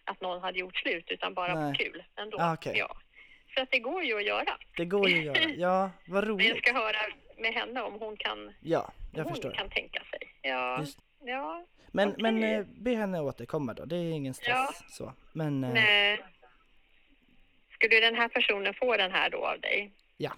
[0.09, 1.75] att någon hade gjort slut utan bara Nej.
[1.79, 2.39] kul ändå.
[2.41, 2.73] Ah, okej.
[2.79, 2.97] Ja.
[3.55, 4.59] Så att det går ju att göra.
[4.77, 5.51] Det går ju att göra.
[5.57, 6.59] Ja, vad Men jag roligt.
[6.67, 6.99] ska höra
[7.39, 9.51] med henne om hon kan Ja, jag hon förstår.
[9.53, 10.21] kan tänka sig.
[10.43, 11.67] Ja, Just- ja.
[11.93, 12.23] Men, Okej.
[12.23, 14.73] men eh, be henne återkomma då, det är ingen stress Ja.
[14.89, 15.13] så.
[15.33, 16.21] Men, eh, Nej.
[17.73, 19.91] Skulle den här personen få den här då av dig?
[20.17, 20.33] Ja.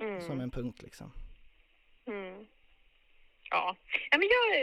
[0.00, 0.20] Mm.
[0.20, 1.12] som en punkt liksom.
[2.06, 2.46] Mm.
[3.50, 3.76] Ja.
[4.10, 4.62] ja men jag,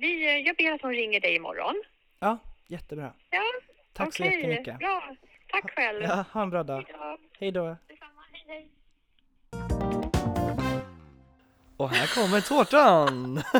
[0.00, 1.82] vi, jag ber att hon ringer dig imorgon.
[2.18, 2.38] Ja,
[2.72, 3.12] jättebra.
[3.30, 3.42] Ja,
[3.92, 4.36] Tack så okej.
[4.36, 4.78] jättemycket.
[4.78, 5.16] Bra.
[5.52, 6.02] Tack själv.
[6.02, 6.84] Ja, ha en bra dag.
[7.38, 7.76] Hej då.
[11.76, 13.42] Och här kommer tårtan!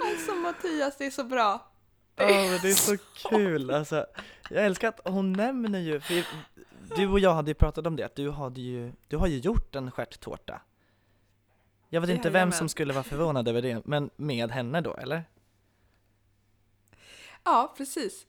[0.00, 1.70] Alltså Mattias, det är så bra.
[2.16, 2.96] Ja men det är så
[3.28, 4.06] kul alltså.
[4.50, 6.24] Jag älskar att hon nämner ju, för
[6.96, 9.38] du och jag hade ju pratat om det, att du hade ju, du har ju
[9.38, 10.60] gjort en stjärttårta.
[11.88, 15.24] Jag vet inte vem som skulle vara förvånad över det, men med henne då eller?
[17.44, 18.26] Ja, precis.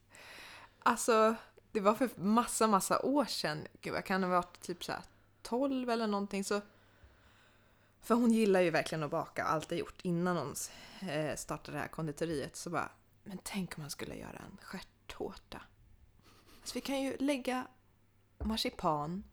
[0.80, 1.36] Alltså,
[1.72, 3.68] det var för massa, massa år sedan.
[3.82, 5.02] Gud, jag kan ha varit typ så här
[5.42, 6.44] 12 eller någonting.
[6.44, 6.62] Så...
[8.02, 10.02] För hon gillar ju verkligen att baka, alltid gjort.
[10.02, 10.56] Innan hon
[11.10, 12.90] eh, startade det här konditoriet så bara,
[13.24, 15.62] men tänk om man skulle göra en stjärttårta.
[16.62, 17.68] Alltså, vi kan ju lägga
[18.38, 19.24] marsipan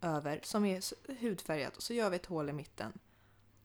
[0.00, 0.82] över som är
[1.20, 2.92] hudfärgat och så gör vi ett hål i mitten.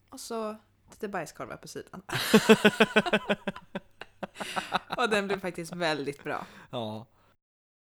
[0.08, 0.56] Och så
[0.90, 2.02] lite bajskorvar på sidan.
[4.96, 6.46] och den blev faktiskt väldigt bra.
[6.70, 7.06] Ja.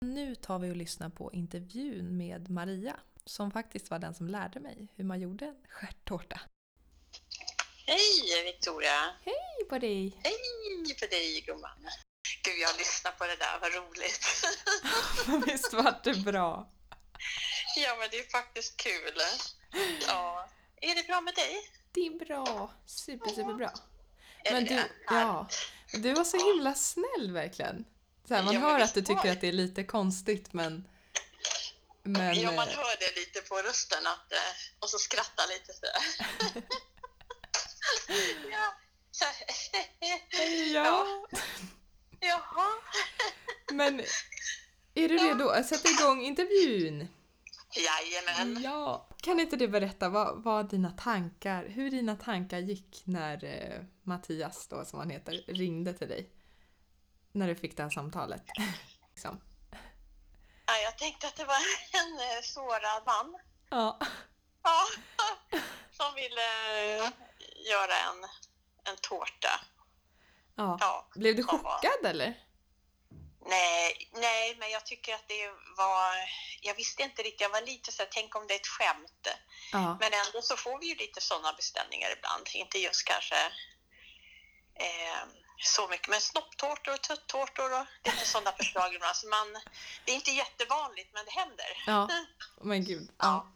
[0.05, 4.59] Nu tar vi och lyssnar på intervjun med Maria som faktiskt var den som lärde
[4.59, 6.41] mig hur man gjorde en stjärttårta.
[7.87, 9.15] Hej Victoria!
[9.25, 10.21] Hej på dig!
[10.23, 11.89] Hej på dig gumman!
[12.43, 14.27] Gud, jag lyssnar på det där, vad roligt!
[15.45, 16.71] Visst var det bra?
[17.75, 19.21] ja, men det är faktiskt kul.
[20.07, 20.49] Ja.
[20.81, 21.71] Är det bra med dig?
[21.91, 22.71] Det är bra.
[22.85, 23.73] Super, super bra.
[24.43, 24.89] Är Men det du, det?
[25.07, 25.47] ja,
[25.91, 27.85] du var så himla snäll verkligen.
[28.27, 30.87] Så här, man Ja, hör att du tycker att det är lite konstigt men...
[32.03, 32.41] Men...
[32.41, 34.37] Ja, man eh, hör det lite på rösten att, eh,
[34.79, 35.93] och så skrattar lite sådär.
[38.51, 38.73] ja.
[39.11, 39.25] Så,
[40.73, 41.27] Ja,
[42.19, 42.71] Jaha.
[43.71, 44.01] men...
[44.93, 47.07] Är du redo att sätta igång intervjun?
[47.75, 48.63] Jajamän.
[48.63, 49.07] Ja.
[49.21, 54.67] Kan inte du berätta vad, vad dina tankar, hur dina tankar gick när eh, Mattias
[54.67, 56.29] då, som han heter, ringde till dig?
[57.31, 58.43] När du fick det här samtalet.
[59.13, 59.41] liksom.
[60.65, 61.55] Ja, jag tänkte att det var
[61.93, 63.39] en eh, sårad man.
[63.69, 63.99] Ja.
[64.63, 64.85] Ja,
[65.91, 66.41] som ville
[66.95, 67.11] eh,
[67.69, 68.23] göra en,
[68.91, 69.59] en tårta.
[70.55, 70.77] ja.
[70.79, 71.07] Ja.
[71.15, 72.37] Blev du som var- chockad eller?
[73.49, 76.13] Nej, nej, men jag tycker att det var...
[76.61, 79.27] Jag visste inte riktigt, jag var lite så här, tänk om det är ett skämt.
[79.71, 79.97] Ja.
[79.99, 82.47] Men ändå så får vi ju lite sådana beställningar ibland.
[82.53, 83.35] Inte just kanske
[84.75, 85.23] eh,
[85.61, 89.15] så mycket, men snopptårtor och tuttårtor och lite sådana förslag ibland.
[89.15, 89.47] Så man,
[90.05, 91.83] det är inte jättevanligt, men det händer.
[91.87, 92.09] Ja.
[92.61, 93.11] Men gud.
[93.17, 93.47] Ja.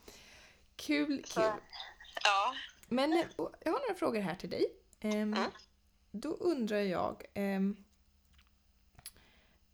[0.76, 1.52] Kul, Så, kul.
[2.24, 2.56] ja.
[2.88, 3.26] Men eh,
[3.64, 4.66] jag har några frågor här till dig.
[5.02, 5.52] Ehm, Mm.
[6.12, 7.26] Då undrar jag.
[7.34, 7.78] ehm,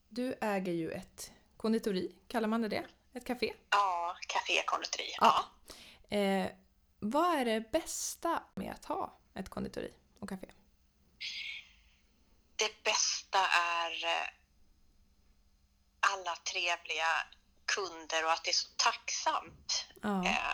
[0.09, 2.85] du äger ju ett konditori, kallar man det det?
[3.13, 3.53] Ett café?
[3.69, 5.13] ja, kafékonditori.
[5.19, 5.45] Ja.
[6.17, 6.47] Eh,
[6.99, 10.47] vad är det bästa med att ha ett konditori och café?
[12.55, 14.27] det bästa är eh,
[15.99, 17.11] alla trevliga
[17.65, 20.25] kunder och att det är så tacksamt Ja.
[20.25, 20.49] eh,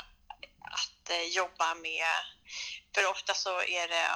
[0.61, 2.05] att eh, jobba med.
[2.95, 4.07] För ofta så är det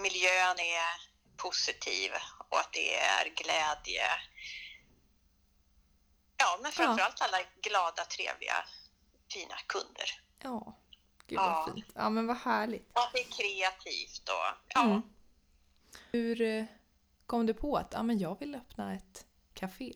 [0.00, 0.90] miljön är
[1.36, 2.10] positiv
[2.54, 4.02] och att det är glädje.
[6.36, 8.64] Ja, men framförallt alla glada, trevliga,
[9.32, 10.20] fina kunder.
[10.42, 10.78] ja.
[11.26, 11.64] Gud Ja.
[11.66, 11.92] vad fint.
[11.94, 12.90] Ja men vad härligt.
[12.92, 14.82] Att det är kreativt och ja.
[14.84, 15.02] Mm.
[16.10, 16.64] Hur eh,
[17.26, 19.92] kom du på att ja, men jag vill öppna ett café?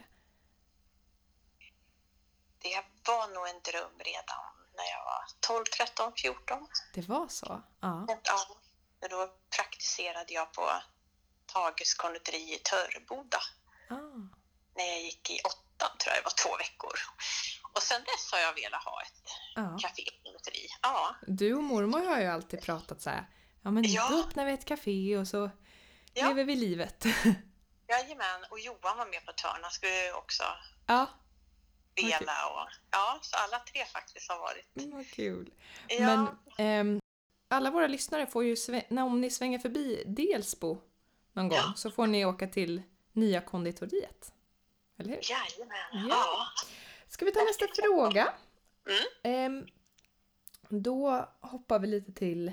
[2.59, 4.45] Det var nog en dröm redan
[4.77, 6.69] när jag var 12, 13, 14.
[6.95, 7.63] Det var så?
[7.81, 8.07] Ja.
[8.09, 10.71] Ja, då praktiserade jag på
[11.53, 13.39] Tages konditori i Töreboda
[13.91, 13.95] Ah.
[14.77, 16.93] när jag gick i åttan, tror jag det var två veckor.
[17.73, 19.23] Och sen dess har jag velat ha ett
[19.55, 19.79] Ja.
[19.83, 20.67] kafékonditori.
[20.83, 23.27] Ja, Du och mormor har ju alltid pratat så här.
[23.63, 24.09] Ja men Ja.
[24.11, 25.51] då öppnar vi ett café och så
[26.15, 26.29] Ja.
[26.29, 27.05] lever vi livet.
[27.89, 28.45] jajamän.
[28.51, 29.59] Och Johan var med på ett hörn.
[29.63, 30.43] Han skulle också
[30.87, 31.07] ja,
[31.93, 34.77] spela och ja, så alla tre faktiskt har varit.
[34.77, 35.51] mm, vad kul.
[35.89, 37.01] Ja, Men ehm,
[37.51, 38.57] alla våra lyssnare får ju,
[38.91, 40.81] om ni svänger förbi Delsbo
[41.39, 41.73] någon gång Ja.
[41.77, 44.33] så får ni åka till nya konditoriet.
[44.97, 45.21] Eller hur?
[45.31, 45.77] jajamän.
[45.93, 46.09] Ja.
[46.09, 46.47] Ja.
[47.09, 48.33] Ska vi ta nästa fråga?
[48.87, 49.07] Mm.
[49.23, 49.67] Ehm,
[50.69, 52.53] då hoppar vi lite till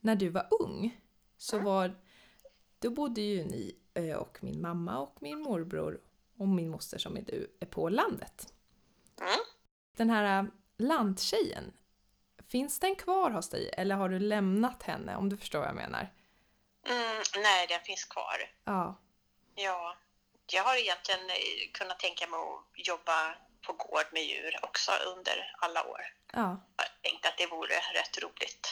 [0.00, 1.00] när du var ung.
[1.36, 1.64] Så Mm.
[1.66, 1.94] var,
[2.78, 6.00] då bodde ju ni eh, och min mamma och min morbror
[6.36, 8.52] och min moster som är du är på landet.
[9.20, 9.30] Mm.
[9.96, 11.72] Den här eh, landtjejen,
[12.48, 15.74] Finns den kvar hos dig eller har du lämnat henne om du förstår vad jag
[15.76, 16.12] menar?
[16.86, 18.50] Mm, nej, den finns kvar.
[18.64, 19.00] Ja.
[19.54, 19.96] Ja,
[20.46, 23.34] jag har egentligen eh, kunnat tänka mig att jobba
[23.66, 26.00] på gård med djur också under alla år.
[26.32, 26.60] Ja.
[26.76, 28.68] Jag tänkte att det vore rätt roligt.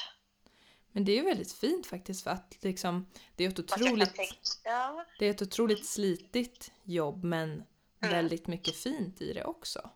[0.92, 4.16] Men det är ju väldigt fint faktiskt för att liksom det är ett otroligt,
[4.64, 7.64] Ja, det är ett otroligt slitigt jobb men
[7.98, 9.90] väldigt mycket fint i det också.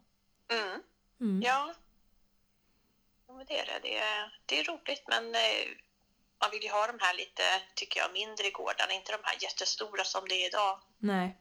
[0.52, 0.80] mm,
[1.20, 1.42] Mm.
[1.42, 1.74] ja.
[3.26, 3.78] Ja, men det är det.
[3.82, 5.68] Det är, det är roligt, men eh,
[6.44, 7.42] man vill ju ha de här lite,
[7.74, 10.78] tycker jag, mindre gårdarna, inte de här jättestora som det är idag.
[10.98, 11.38] Nej.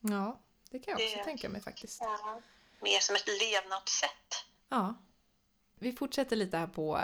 [0.00, 2.02] Ja, det kan jag också Det- tänka mig faktiskt.
[2.80, 4.30] Mer som ett levnadssätt.
[4.68, 4.94] Ja.
[5.74, 7.00] Vi fortsätter lite här på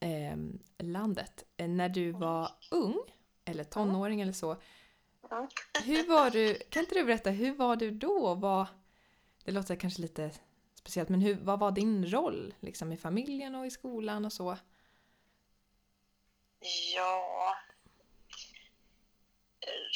[0.00, 1.44] ehm, landet.
[1.56, 2.98] Eh, När du var ung,
[3.44, 4.56] eller tonåring eller så,
[5.30, 5.48] Mm.
[5.84, 8.34] hur var du, kan inte du berätta, hur var du då?
[8.34, 8.66] Vad,
[9.44, 10.30] det låter kanske lite
[10.74, 14.56] speciellt, men hur, vad var din roll liksom, i familjen och i skolan och så?
[16.94, 17.56] Ja...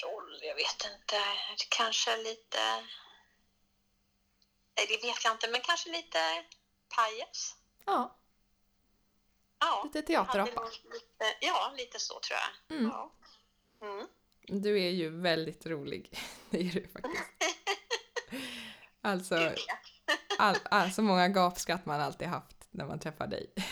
[0.05, 1.17] Roll, jag vet inte.
[1.69, 2.59] Kanske lite...
[4.77, 6.45] Nej, det vet jag inte, men kanske lite
[6.89, 7.57] pajas.
[7.85, 8.19] Ja,
[9.61, 10.63] Ja, lite teaterapa.
[11.41, 12.79] ja, lite så tror jag.
[12.79, 12.91] Mm.
[12.91, 13.13] Ja.
[13.83, 14.07] Mm.
[14.63, 16.19] Du är ju väldigt rolig,
[16.51, 17.25] det är du faktiskt.
[19.01, 19.55] Alltså,
[20.39, 23.53] all, all, så många gapskratt man alltid haft när man träffar dig.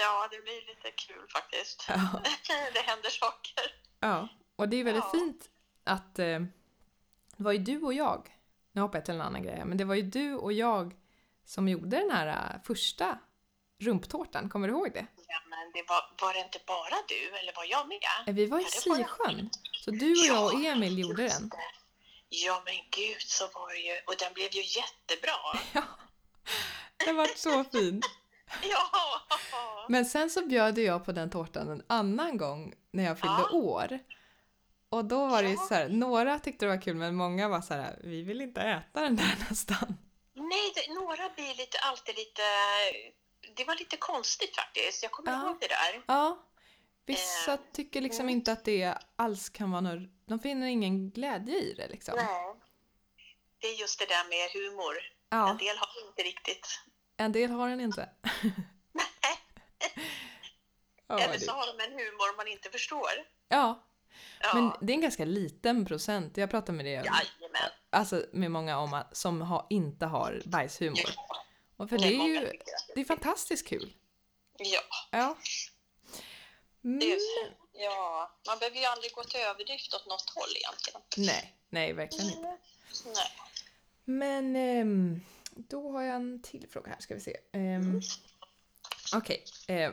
[0.00, 1.84] Ja, det blir lite kul faktiskt.
[1.88, 2.22] Ja.
[2.74, 3.64] Det händer saker.
[4.00, 5.10] Ja, och det är väldigt Ja.
[5.18, 5.50] fint
[5.84, 6.38] att eh,
[7.36, 8.28] det var ju du och jag,
[8.72, 10.96] nu hoppar jag till en annan grej, men det var ju du och jag
[11.44, 13.18] som gjorde den här eh, första
[13.78, 15.06] rumptårtan, kommer du ihåg det?
[15.28, 18.00] Ja, men det var, var det inte bara du, eller var jag med?
[18.26, 18.64] Eh, Vi var i.
[18.64, 21.50] Sisjön, så du och jag och Emil gjorde den.
[22.28, 24.00] Ja, men gud, så var det ju.
[24.06, 25.32] Och den blev ju jättebra.
[25.72, 25.82] Ja,
[27.04, 28.02] den var så fin.
[28.62, 28.90] Ja!
[29.88, 33.56] Men sen så bjöd jag på den tårtan en annan gång när jag fyllde Ja.
[33.56, 33.98] år.
[34.90, 37.60] Och då var det ju så här, några tyckte det var kul men många var
[37.60, 39.96] så här, vi vill inte äta den där nästan.
[40.34, 42.42] Nej, det, några blir lite, alltid lite...
[43.56, 45.02] Det var lite konstigt faktiskt.
[45.02, 45.46] Jag kommer Ja.
[45.46, 46.02] ihåg det där.
[46.06, 46.46] Ja,
[47.06, 48.28] vissa Eh, tycker liksom mm.
[48.34, 52.14] inte att det alls kan vara något, de finner ingen glädje i det liksom.
[52.16, 52.54] Nej.
[53.60, 55.17] Det är just det där med humor.
[55.30, 56.80] En Ja, del har inte riktigt.
[57.16, 58.08] en del har den inte.
[61.06, 63.10] ja, Eller så det, har de en humor man inte förstår.
[63.48, 63.84] ja,
[64.40, 64.54] Ja.
[64.54, 66.36] men det är en ganska liten procent.
[66.36, 67.70] Jag pratar med det, Jajamän.
[67.90, 70.98] alltså med många om att, som har, inte har bajshumor.
[71.16, 71.44] Ja.
[71.76, 72.52] Och för det Nej, är ju,
[72.94, 73.92] det är fantastiskt kul.
[74.58, 74.80] Ja.
[75.10, 75.36] Ja.
[76.80, 77.02] Det Mm.
[77.02, 77.18] är,
[77.72, 81.00] ja, man behöver ju aldrig gå till överdrift åt något håll egentligen.
[81.16, 82.58] Nej, nej verkligen inte.
[83.04, 83.32] Nej.
[84.10, 87.36] Men ehm, då har jag en till fråga här, ska vi se.
[87.52, 88.00] Um,
[89.14, 89.92] Okej, eh,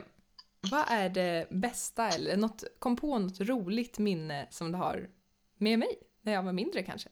[0.60, 5.10] vad är det bästa eller något, kom på något roligt minne som du har
[5.56, 7.08] med mig när jag var mindre kanske?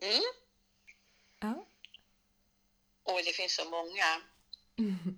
[0.00, 0.22] Mm.
[1.40, 1.66] Ja.
[3.04, 4.22] Oj, det finns så många.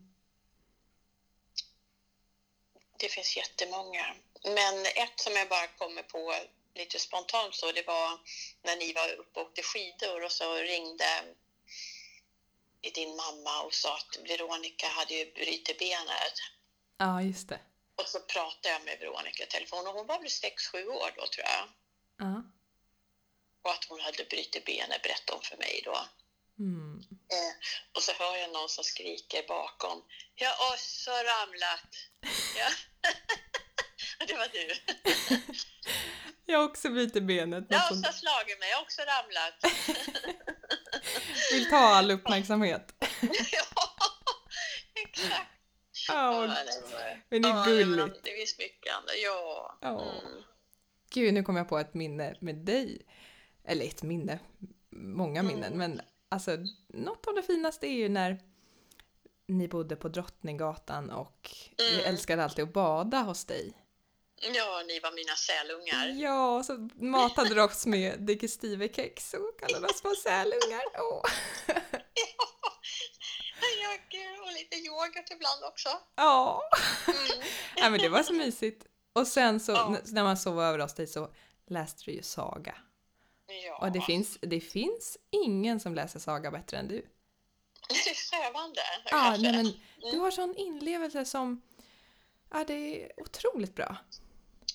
[3.00, 4.14] Det finns jättemånga.
[4.44, 6.34] Men ett som jag bara kommer på
[6.78, 8.20] lite spontant så, det var
[8.62, 11.04] när ni var uppe och åkte skidor och så ringde
[12.94, 16.36] din mamma och sa att Veronica hade ju brutit benet.
[16.98, 17.60] Ja, just det.
[17.96, 21.26] Och så pratade jag med Veronica i telefon och hon var väl 6-7 år då
[21.26, 21.68] tror jag.
[22.18, 22.42] Ja.
[23.62, 25.98] Och att hon hade brutit benet berättade hon för mig då.
[26.58, 26.98] Mm.
[27.10, 27.54] Eh,
[27.92, 30.04] och så hör jag någon som skriker bakom.
[30.34, 31.90] Jag har också ramlat.
[32.56, 32.70] Ja.
[34.26, 34.74] Det var du.
[36.50, 37.64] Jag har också brutit benet.
[37.68, 38.68] Jag har också slagit mig.
[38.70, 39.54] Jag har också ramlat.
[41.52, 42.94] vill ta all uppmärksamhet.
[43.52, 43.88] ja,
[45.04, 45.50] exakt.
[46.08, 46.46] Ja, var-
[47.28, 47.98] men det är ja, gulligt.
[47.98, 49.10] men Det finns mycket annat.
[49.24, 49.78] Ja.
[49.80, 50.02] Ja.
[50.02, 50.42] Mm.
[51.10, 53.06] Gud, nu kom jag på ett minne med dig.
[53.64, 54.38] Eller ett minne,
[54.90, 56.56] många minnen, men alltså
[56.88, 58.38] något av det finaste är ju när
[59.48, 62.06] ni bodde på Drottninggatan och vi Mm.
[62.06, 63.72] älskade alltid att bada hos dig.
[64.40, 66.06] Ja, ni var mina sälungar.
[66.22, 70.82] Ja, och så matade du oss med digestivekex och kallade oss för sälungar.
[70.98, 71.22] Åh.
[73.80, 75.88] Ja, och lite yoghurt ibland också.
[76.16, 76.62] Ja.
[77.06, 77.18] Mm.
[77.80, 78.86] Nej, men det var så mysigt.
[79.12, 79.96] Och sen så Ja.
[80.06, 81.30] när man sov över hos dig så
[81.66, 82.74] läste du ju saga.
[83.46, 86.94] Ja, Och det finns, det finns ingen som läser saga bättre än du.
[87.88, 88.80] det är sövande.
[89.10, 89.72] Ja, nej, men
[90.12, 91.62] du har sån inlevelse som...
[92.50, 92.74] Ja, det
[93.04, 93.96] är otroligt bra.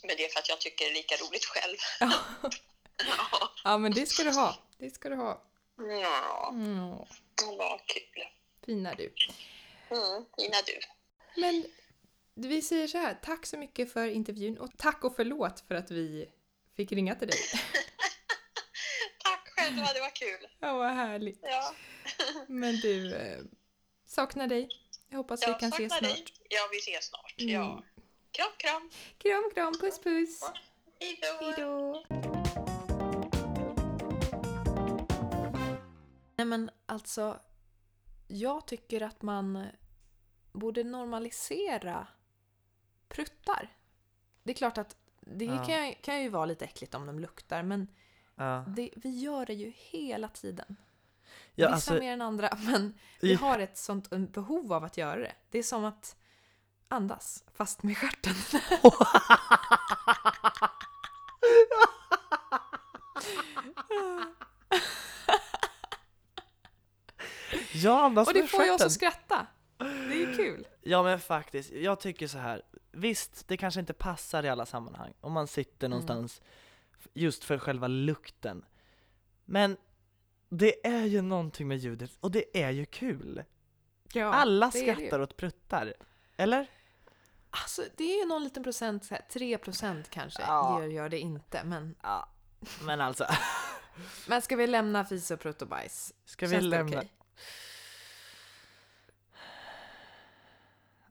[0.03, 1.77] Men det är för att jag tycker det är lika roligt själv.
[2.97, 4.57] Ja, Ja, men det ska du ha.
[4.77, 5.41] Det ska du ha.
[6.01, 6.89] ja Mm,
[7.57, 8.23] vad kul.
[8.65, 9.13] fina du.
[9.89, 10.79] Mm, fina du.
[11.41, 11.65] Men
[12.35, 15.91] vi säger så här, tack så mycket för intervjun och tack och förlåt för att
[15.91, 16.29] vi
[16.75, 17.37] fick ringa till dig.
[19.23, 20.47] Tack själva, det var kul.
[20.59, 21.39] Ja, vad härligt.
[21.41, 21.75] Ja,
[22.47, 23.39] Men du, eh,
[24.05, 24.69] saknar dig.
[25.09, 26.01] Jag hoppas vi jag kan ses snart.
[26.03, 26.25] dig.
[26.49, 27.35] Ja, vi ses snart.
[27.39, 27.53] Mm.
[27.53, 27.83] Ja.
[28.33, 28.89] Kram, kram.
[29.17, 30.41] Kram, kram, puss, puss.
[30.99, 31.45] Hej då.
[31.45, 32.03] Hej då.
[36.35, 37.39] Nej men alltså,
[38.27, 39.67] jag tycker att man
[40.51, 42.07] borde normalisera
[43.07, 43.69] pruttar.
[44.43, 45.65] Det är klart att det Ja.
[45.65, 47.87] kan, ju- kan ju vara lite äckligt om de luktar men
[48.35, 48.65] Ja.
[48.67, 50.75] det, vi gör det ju hela tiden.
[51.55, 53.39] Ja, Vissa alltså, mer än andra men vi Ja.
[53.39, 55.33] har ett sånt behov av att göra det.
[55.49, 56.15] Det är som att
[56.93, 58.33] andas fast med stjärten.
[67.73, 68.85] ja, andas Och det med får stjärten.
[68.85, 69.47] att skratta.
[69.77, 70.67] Det är kul.
[70.81, 72.61] Ja men faktiskt, jag tycker så här.
[72.91, 76.41] Visst, det kanske inte passar i alla sammanhang om man sitter någonstans
[76.99, 78.65] f- just för själva lukten.
[79.45, 79.77] Men
[80.49, 83.43] det är ju någonting med ljudet och det är ju kul.
[84.13, 85.93] Ja, Alla skrattar åt pruttar.
[86.37, 86.67] Eller?
[87.61, 90.79] Alltså det är ju någon liten procent, så här, 3 procent kanske, Ja.
[90.81, 91.63] gör, gör det inte.
[91.63, 92.29] Men, Ja.
[92.81, 93.27] Men alltså,
[94.27, 96.13] men ska vi lämna fis och prutt och bajs?
[96.25, 96.97] ska vi Känns det lämna...
[96.97, 97.11] okej?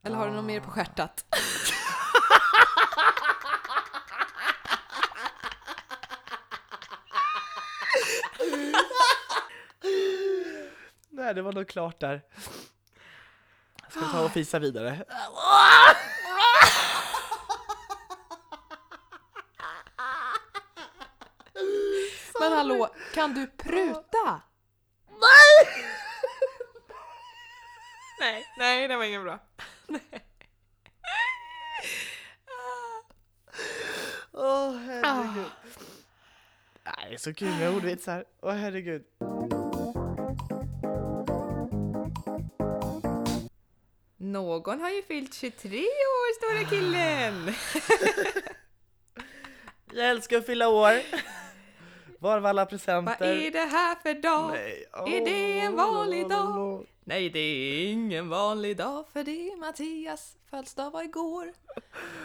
[0.03, 1.25] Eller har du något mer på stjärtat?
[11.09, 12.21] Nej, det var nog klart där.
[13.89, 15.05] Ska vi ta och fisa vidare?
[22.39, 24.41] Men hallå, kan du pruta?
[25.09, 25.85] Nej!
[28.57, 29.39] Nej, det var ingen bra.
[34.31, 35.51] Åh herregud.
[36.83, 38.25] Nej, det är så kul med ordvitsar.
[38.41, 39.03] Åh herregud.
[44.17, 47.53] Någon har ju fyllt 23 år, stora killen!
[49.93, 50.93] Jag älskar att fylla år.
[52.23, 53.25] Var var alla Vad presenter?
[53.25, 54.51] är det här för dag?
[54.51, 54.85] Nej.
[54.93, 56.57] Är det en vanlig dag?
[56.57, 56.81] Åh.
[57.03, 61.53] Nej, det är ingen vanlig dag för det är Mattias födelsedag var igår.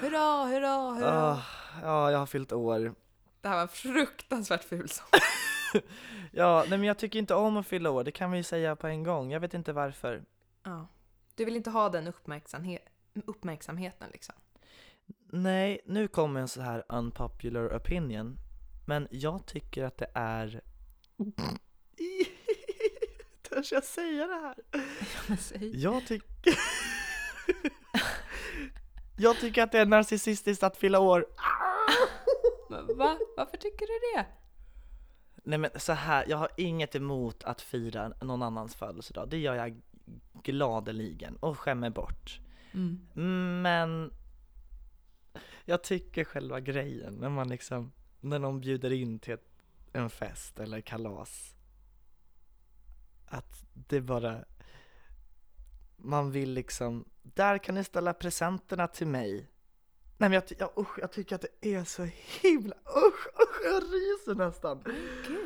[0.00, 1.32] Hurra, hurra, hurra.
[1.32, 1.42] Ah,
[1.82, 2.94] ja, jag har fyllt år.
[3.40, 5.06] Det här var en fruktansvärt ful sång.
[6.32, 8.76] Ja, nej men jag tycker inte om att fylla år, det kan vi ju säga
[8.76, 9.32] på en gång.
[9.32, 10.24] Jag vet inte varför.
[10.64, 10.86] Ja.
[11.34, 12.82] Du vill inte ha den uppmärksamhet,
[13.26, 14.34] uppmärksamheten liksom?
[15.32, 18.38] Nej, nu kommer en så här unpopular opinion.
[18.88, 20.60] Men jag tycker att det är...
[23.42, 24.54] Törs jag säga det här?
[25.28, 25.82] Men säg.
[25.82, 26.54] Jag tycker...
[29.16, 31.26] jag tycker att det är narcissistiskt att fylla år.
[32.96, 33.18] Va?
[33.36, 34.26] Varför tycker du det?
[35.44, 39.28] Nej men så här, jag har inget emot att fira någon annans födelsedag.
[39.28, 39.80] Det gör jag
[40.42, 42.40] gladeligen och skämmer bort.
[42.74, 43.62] Mm.
[43.62, 44.12] Men
[45.64, 49.48] jag tycker själva grejen när man liksom, när någon bjuder in till ett,
[49.92, 51.54] en fest eller kalas.
[53.26, 54.44] Att det bara,
[55.96, 59.50] man vill liksom, där kan ni ställa presenterna till mig.
[60.20, 62.08] Nej men jag, jag, usch, jag tycker att det är så
[62.42, 64.84] himla, usch, usch, jag ryser nästan.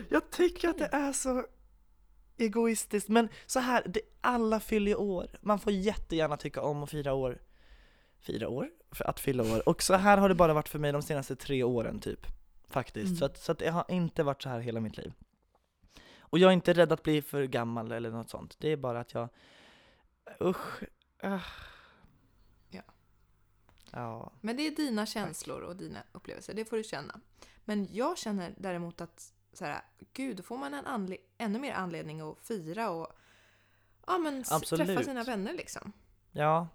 [0.08, 1.46] Jag tycker att det är så
[2.36, 5.26] egoistiskt, men så här, det, alla fyller år.
[5.40, 7.42] Man får jättegärna tycka om att fira år.
[8.18, 8.70] Fira år?
[8.90, 9.68] För att fylla år.
[9.68, 12.26] Och så här har det bara varit för mig de senaste tre åren typ.
[12.72, 13.06] Faktiskt.
[13.06, 13.16] Mm.
[13.16, 15.12] Så, att, så att det har inte varit så här hela mitt liv.
[16.20, 18.56] Och jag är inte rädd att bli för gammal eller något sånt.
[18.58, 19.28] Det är bara att jag,
[20.40, 20.82] usch.
[21.22, 21.40] ah.
[22.70, 22.82] Ja.
[23.90, 24.32] Ja.
[24.40, 27.20] Men det är dina känslor och dina upplevelser, det får du känna.
[27.64, 29.82] Men jag känner däremot att så här,
[30.12, 33.08] gud, då får man en anle- ännu mer anledning att fira och
[34.06, 34.86] ja, men Absolut.
[34.86, 35.92] träffa sina vänner liksom.
[36.30, 36.68] Ja.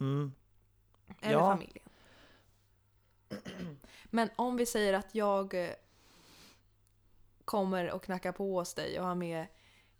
[0.00, 0.32] Mm.
[1.20, 1.50] Eller Ja.
[1.52, 1.88] familjen.
[4.04, 5.70] Men om vi säger att jag eh,
[7.44, 9.46] kommer och knackar på hos dig och har med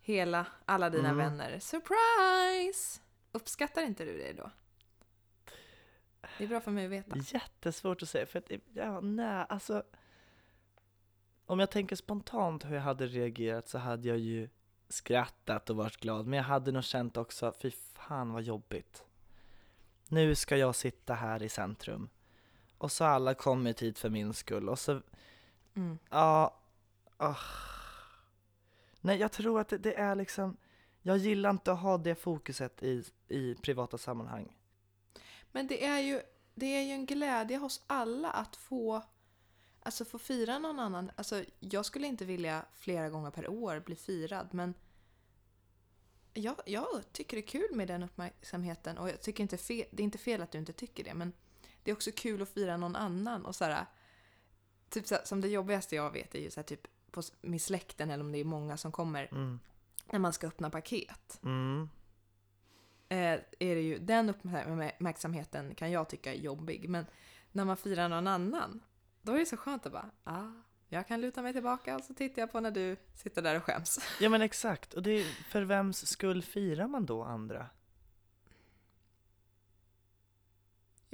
[0.01, 1.17] hela, alla dina Mm.
[1.17, 1.59] vänner.
[1.59, 3.01] Surprise!
[3.31, 4.51] Uppskattar inte du det då?
[6.37, 7.15] Det är bra för mig att veta.
[7.17, 9.83] Jättesvårt att säga, för att, ja, nej, alltså
[11.45, 14.49] Om jag tänker spontant hur jag hade reagerat så hade jag ju
[14.89, 19.03] skrattat och varit glad, men jag hade nog känt också, fy fan vad jobbigt
[20.07, 22.09] Nu ska jag sitta här i centrum
[22.85, 25.01] och så har alla kommit hit för min skull och så,
[25.75, 25.97] Mm.
[26.09, 26.59] ja,
[27.17, 27.35] ah.
[29.01, 30.57] Nej jag tror att det, det är liksom,
[31.01, 34.55] jag gillar inte att ha det fokuset i, i privata sammanhang
[35.51, 36.21] Men det är ju,
[36.55, 39.01] det är ju en glädje hos alla att få,
[39.83, 41.11] alltså få fira någon annan.
[41.15, 44.73] Alltså, jag skulle inte vilja flera gånger per år bli firad, men
[46.33, 50.01] jag, jag tycker det är kul med den uppmärksamheten och jag tycker inte fel, det
[50.01, 51.33] är inte fel att du inte tycker det, men
[51.85, 53.85] det är också kul att fira någon annan och såhär,
[54.89, 57.61] typ så här, som det jobbigaste jag vet är ju så här, typ på med
[57.61, 59.59] släkten eller om det är många som kommer Mm.
[60.11, 61.39] när man ska öppna paket.
[61.43, 61.89] Mm.
[63.09, 63.17] eh,
[63.59, 66.89] är det ju, den uppmärksamheten kan jag tycka är jobbig.
[66.89, 67.05] Men
[67.51, 68.83] när man firar någon annan,
[69.21, 70.51] då är det så skönt att bara, ah,
[70.87, 73.63] jag kan luta mig tillbaka och så tittar jag på när du sitter där och
[73.63, 73.99] skäms.
[74.19, 77.69] Ja men exakt, och det är, för vems skull firar man då andra?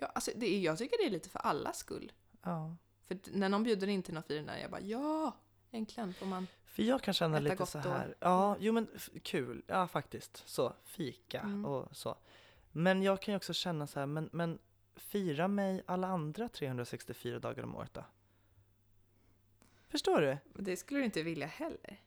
[0.01, 2.11] Ja, alltså, det är, jag tycker det är lite för allas skull.
[2.41, 2.75] Ja.
[3.07, 5.35] För när någon bjuder in till något firande, jag bara ja,
[5.71, 6.47] äntligen får man.
[6.65, 8.15] För jag kan känna lite så här.
[8.19, 8.87] Ja, jo men
[9.23, 9.63] kul.
[9.67, 10.43] Ja, faktiskt.
[10.45, 11.65] Så, fika Mm.
[11.65, 12.17] och så.
[12.71, 14.59] Men jag kan ju också känna så här, men, men
[14.95, 18.05] fira mig alla andra 364 dagar om året då?
[19.87, 20.37] Förstår du?
[20.63, 22.01] Det skulle du inte vilja heller.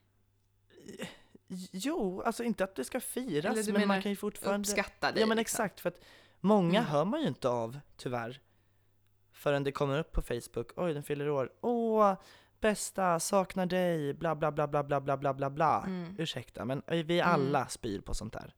[1.71, 4.69] Jo, alltså inte att det ska firas, men man kan ju fortfarande...
[4.69, 5.21] Uppskatta dig.
[5.21, 5.63] Ja men liksom.
[5.65, 5.99] exakt, för att
[6.45, 6.91] många Mm.
[6.91, 8.41] hör man ju inte av, tyvärr.
[9.31, 12.13] Förrän det kommer upp på Facebook, oj den fyller år, åh,
[12.59, 15.83] bästa, saknar dig, bla bla bla bla bla bla bla bla bla.
[15.87, 16.15] Mm.
[16.17, 17.33] Ursäkta, men eh, vi Mm.
[17.33, 18.55] alla spyr på sånt där.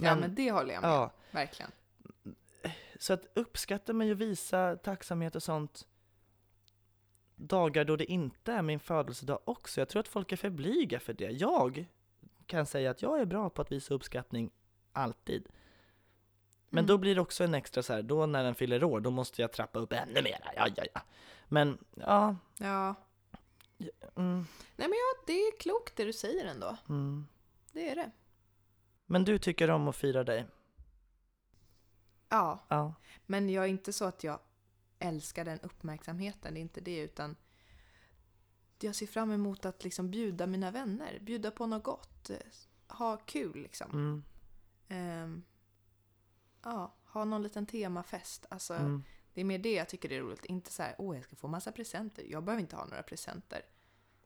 [0.00, 1.70] ja men det håller jag med ja, verkligen.
[2.98, 5.86] så att uppskatta mig och visa tacksamhet och sånt
[7.36, 9.80] dagar då det inte är min födelsedag också.
[9.80, 11.30] Jag tror att folk är för blyga för det.
[11.30, 11.86] Jag
[12.46, 14.50] kan säga att jag är bra på att visa uppskattning
[14.92, 15.48] alltid.
[16.70, 16.86] Men Mm.
[16.86, 19.42] då blir det också en extra så här, då när den fyller år, då måste
[19.42, 20.52] jag trappa upp ännu mer.
[20.56, 21.00] Ja, ja, ja.
[21.48, 22.94] Men ja, Ja.
[24.16, 24.46] mm,
[24.76, 26.76] Nej men ja, det är klokt det du säger ändå.
[26.88, 27.26] mm.
[27.72, 28.10] Det är det.
[29.06, 30.46] Men du tycker om att fira dig?
[32.28, 32.64] Ja.
[32.68, 32.94] Ja.
[33.26, 34.40] Men jag är inte så att jag
[34.98, 37.36] älskar den uppmärksamheten, det är inte det utan
[38.80, 42.36] jag ser fram emot att liksom bjuda mina vänner, bjuda på något gott, eh,
[42.88, 43.90] ha kul liksom.
[43.90, 44.22] Mm,
[44.88, 45.42] Ehm,
[46.70, 48.46] ja, ha någon liten temafest.
[48.50, 49.04] Alltså, mm.
[49.34, 51.48] Det är mer det jag tycker är roligt, inte så här, åh jag ska få
[51.48, 52.24] massa presenter.
[52.28, 53.62] Jag behöver inte ha några presenter.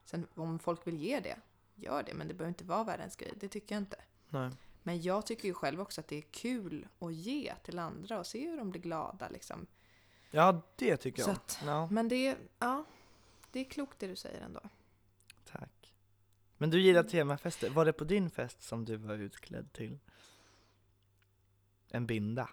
[0.04, 1.36] Sen om folk vill ge det,
[1.74, 3.96] gör det, men det behöver inte vara världens grej, det tycker jag inte.
[4.28, 4.50] Nej.
[4.82, 8.26] Men jag tycker ju själv också att det är kul att ge till andra och
[8.26, 9.66] se hur de blir glada liksom.
[10.30, 11.34] Ja, det tycker Så jag.
[11.36, 12.84] att- Ja, Men det är, ja,
[13.50, 14.60] det är klokt det du säger ändå.
[15.44, 15.94] tack.
[16.58, 17.70] Men du gillar temafester.
[17.70, 19.98] Var det på din fest som du var utklädd till?
[21.94, 22.48] En binda?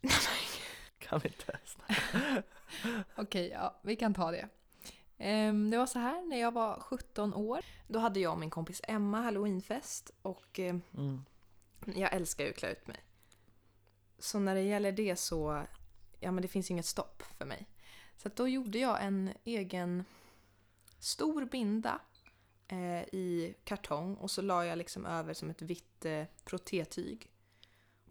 [0.98, 1.82] kan vi testa?
[3.16, 4.48] Okej, ja, vi kan ta det.
[5.18, 8.50] Ehm, det var så här, när jag var 17 år, då hade jag och min
[8.50, 11.24] kompis Emma halloweenfest och eh, Mm.
[11.94, 13.04] jag älskar ju att klä ut mig.
[14.18, 15.62] Så när det gäller det så,
[16.20, 17.66] ja men det finns inget stopp för mig.
[18.16, 20.04] Så då gjorde jag en egen
[20.98, 22.00] stor binda
[22.68, 27.30] eh, i kartong och så la jag liksom över som ett vitt eh, protétyg.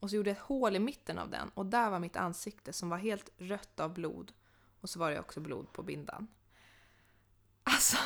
[0.04, 2.74] Och så gjorde jag ett hål i mitten av den och där var mitt ansikte
[2.74, 4.32] som var helt rött av blod.
[4.82, 6.28] Och så var det också blod på bindan.
[7.64, 7.98] Alltså,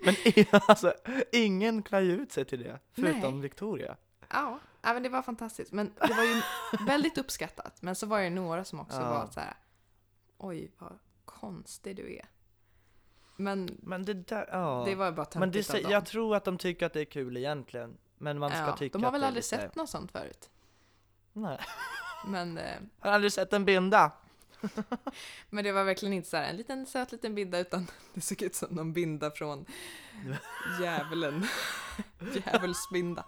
[0.00, 0.14] Men
[0.68, 0.94] alltså,
[1.32, 3.40] ingen klär ju ut sig till det, förutom Nej.
[3.40, 3.96] Victoria.
[4.28, 5.72] ja, ja men det var fantastiskt.
[5.72, 6.42] Men det var ju
[6.86, 7.82] väldigt uppskattat.
[7.82, 9.10] Men så var det några som också Ja.
[9.10, 9.54] var så här.
[10.38, 12.28] Oj, vad konstig du är.
[13.36, 14.82] Men Men det där, ja.
[14.86, 15.92] det var bara Men det, töntigt av dem.
[15.92, 17.96] jag tror att de tycker att det är kul egentligen.
[18.18, 20.50] Men man ska ja, tycka de har väl aldrig sett något sånt förut.
[21.32, 21.58] Nej.
[22.26, 24.12] Men, eh, Har aldrig sett en binda?
[25.50, 28.42] men det var verkligen inte så här en liten söt liten binda utan det såg
[28.42, 29.64] ut som någon binda från
[30.80, 31.46] djävulen.
[32.34, 33.24] Djävulsbinda.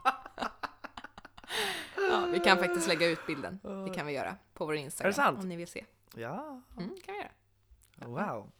[2.10, 3.60] ja, vi kan faktiskt lägga ut bilden.
[3.86, 5.38] Det kan vi göra på vår Instagram Är det sant?
[5.42, 5.84] om ni vill se.
[6.14, 7.30] Ja, Mm, kan vi göra.
[8.26, 8.50] wow.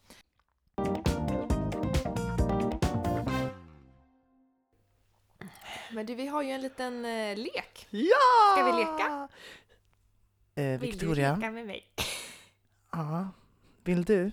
[5.95, 7.87] Men du, vi har ju en liten eh, lek.
[7.91, 8.55] Ja!
[8.57, 9.29] Ska vi leka?
[10.55, 11.31] Eh, Vill Victoria?
[11.35, 11.87] du leka med mig?
[12.93, 13.29] Ja.
[13.85, 14.33] Vill du?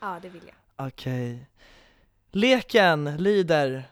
[0.00, 0.86] Ja, det vill jag.
[0.86, 1.46] Okej.
[2.30, 3.84] Leken lyder...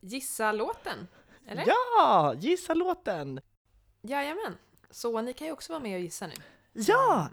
[0.00, 1.08] Gissa låten,
[1.46, 1.64] eller?
[1.66, 2.34] Ja!
[2.38, 3.40] Gissa låten!
[4.02, 4.58] Jajamän.
[4.90, 6.34] Så ni kan ju också vara med och gissa nu.
[6.72, 7.28] Ja!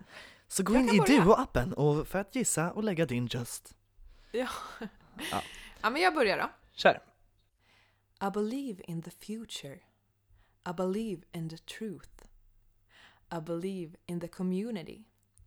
[0.48, 1.22] Så gå Jag in kan i börja.
[1.22, 3.76] Duo-appen och för att gissa och lägga din just.
[4.32, 4.48] Ja.
[5.32, 5.42] Ja.
[5.82, 6.50] ja, men jag börjar då.
[6.72, 7.00] Kör!
[8.28, 9.80] I believe in the future.
[10.70, 12.26] I believe in the truth.
[13.32, 15.06] I believe in the community.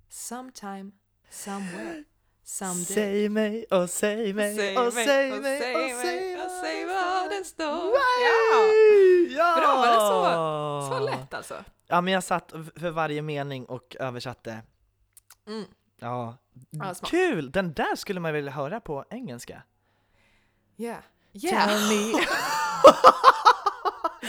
[0.08, 0.92] Sometime,
[1.30, 2.04] somewhere,
[2.44, 2.84] Someday.
[2.94, 7.90] Säg mig och säg mig och säg mig och säg och säg vad det står.
[7.90, 9.34] Way!
[9.36, 9.56] Ja!
[9.60, 11.64] Bra, var det så- Så lätt alltså.
[11.86, 14.62] Ja men jag satt för varje mening och översatte.
[15.46, 15.64] Mm.
[15.98, 16.36] Ja,
[16.70, 17.50] Ja, kul!
[17.50, 19.62] Den där skulle man vilja höra på engelska.
[20.76, 21.00] Yeah.
[21.32, 21.88] Tell Yeah.
[21.88, 22.12] me.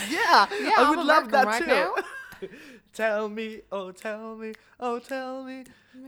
[0.09, 1.67] yeah, Yeah, I would love that right too.
[1.67, 1.95] now.
[2.93, 5.63] tell me, oh tell me, oh tell me,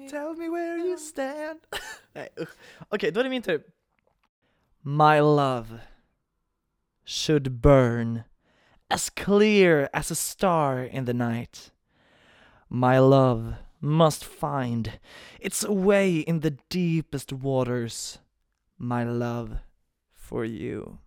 [0.10, 1.60] tell me where you stand.
[2.16, 2.50] Nej, usch.
[2.90, 3.64] Okej, då är det min tur.
[4.82, 5.80] My love
[7.06, 8.24] should burn
[8.90, 11.72] as clear as a star in the night.
[12.70, 15.00] My love must find
[15.40, 18.20] its way in the deepest waters.
[18.78, 19.58] My love
[20.16, 21.00] for you.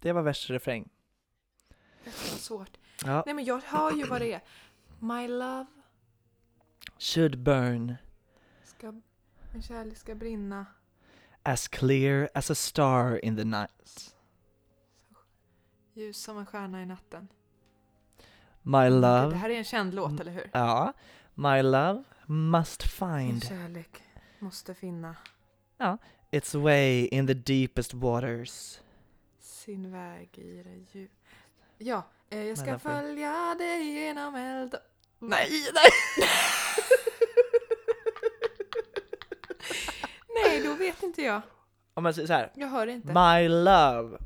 [0.00, 0.88] Det var vers och refräng.
[2.04, 2.78] Det var svårt.
[3.04, 3.22] Ja.
[3.26, 4.40] Nej men jag hör ju vad det är.
[4.98, 5.66] My love
[6.98, 7.94] Should burn
[8.64, 8.92] ska,
[9.52, 10.66] min kärlek ska brinna.
[11.42, 14.14] as clear as a star in the night.
[15.94, 17.28] Ljus som en stjärna i natten.
[18.62, 20.50] My Det love, här är en känd låt, eller hur?
[20.52, 20.92] ja,
[21.34, 24.02] my love must Min find kärlek
[24.38, 25.16] måste finna
[26.30, 28.80] its way in the deepest waters.
[29.70, 31.10] Sin väg i det djup.
[31.78, 34.74] Ja, eh, jag ska följa dig genom eld...
[35.18, 35.90] Nej, nej!
[40.34, 41.42] Nej, då vet inte jag.
[41.94, 42.52] Om man säger så här.
[42.54, 43.08] Jag hör inte.
[43.08, 44.18] My love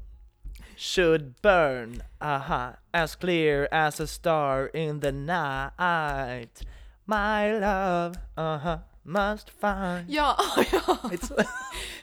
[0.76, 6.62] should burn, aha, as clear as a star in the night.
[7.04, 10.36] My love, aha, must find Ja,
[10.72, 11.10] ja,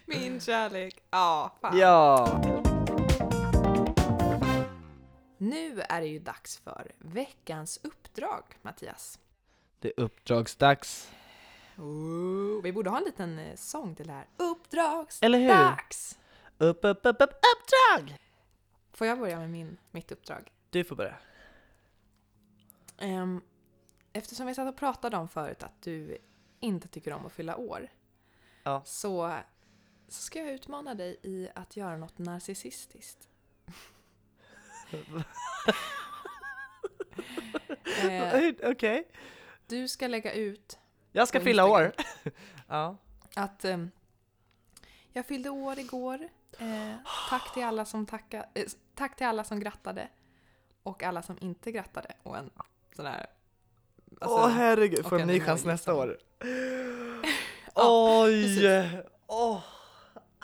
[0.05, 0.95] min kärlek.
[1.11, 1.77] Ja, fan.
[1.77, 2.80] Ja!
[5.41, 9.19] Nu är det ju dags för veckans uppdrag, Mattias.
[9.79, 11.11] Det är uppdragsdags.
[11.77, 14.27] Oh, vi borde ha en liten eh, sång till det här.
[14.37, 15.23] Uppdragsdags!
[15.23, 16.67] Eller hur?
[16.69, 18.17] Upp, upp, upp, upp, uppdrag!
[18.93, 20.51] Får jag börja med min, mitt uppdrag?
[20.69, 21.17] Du får börja.
[22.97, 23.41] Ehm,
[24.13, 26.17] eftersom vi satt och pratade om förut att du
[26.59, 27.87] inte tycker om att fylla år.
[28.63, 28.81] Ja.
[28.85, 29.39] Så,
[30.07, 33.29] så ska jag utmana dig i att göra något narcissistiskt.
[38.09, 39.07] Eh, Okej.
[39.67, 40.79] du ska lägga ut
[41.11, 41.91] Jag ska fylla år.
[42.67, 42.97] ja.
[43.35, 43.91] att ehm,
[45.13, 46.29] jag fyllde år igår.
[46.59, 46.95] Eh,
[47.29, 48.65] tack till alla som tacka, eh,
[48.95, 50.07] tack till alla som grattade.
[50.83, 52.13] Och alla som inte grattade.
[52.23, 52.49] Och en
[52.95, 53.27] sån här...
[54.21, 56.17] alltså, Åh herregud, och får en ny chans nästa år.
[57.75, 59.03] Oj!
[59.27, 59.63] Åh!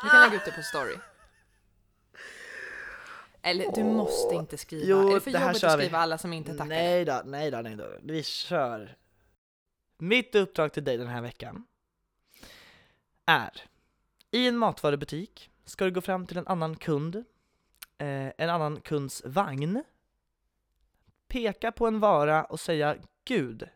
[0.04, 0.96] Vi kan lägga ut det på story.
[3.48, 4.86] Eller du måste inte skriva.
[4.86, 5.84] Jo, är det för det här jobbigt att vi.
[5.84, 6.70] skriva alla som inte tackade?
[6.70, 7.88] Nej då, nej då, nej då.
[8.02, 8.98] Vi kör.
[9.98, 11.66] Mitt uppdrag till dig den här veckan
[13.26, 13.64] är
[14.32, 17.16] i en matvarubutik ska du gå fram till en annan kund,
[17.98, 19.84] eh, en annan kunds vagn,
[21.28, 22.96] peka på en vara och säga
[23.26, 23.70] Gud,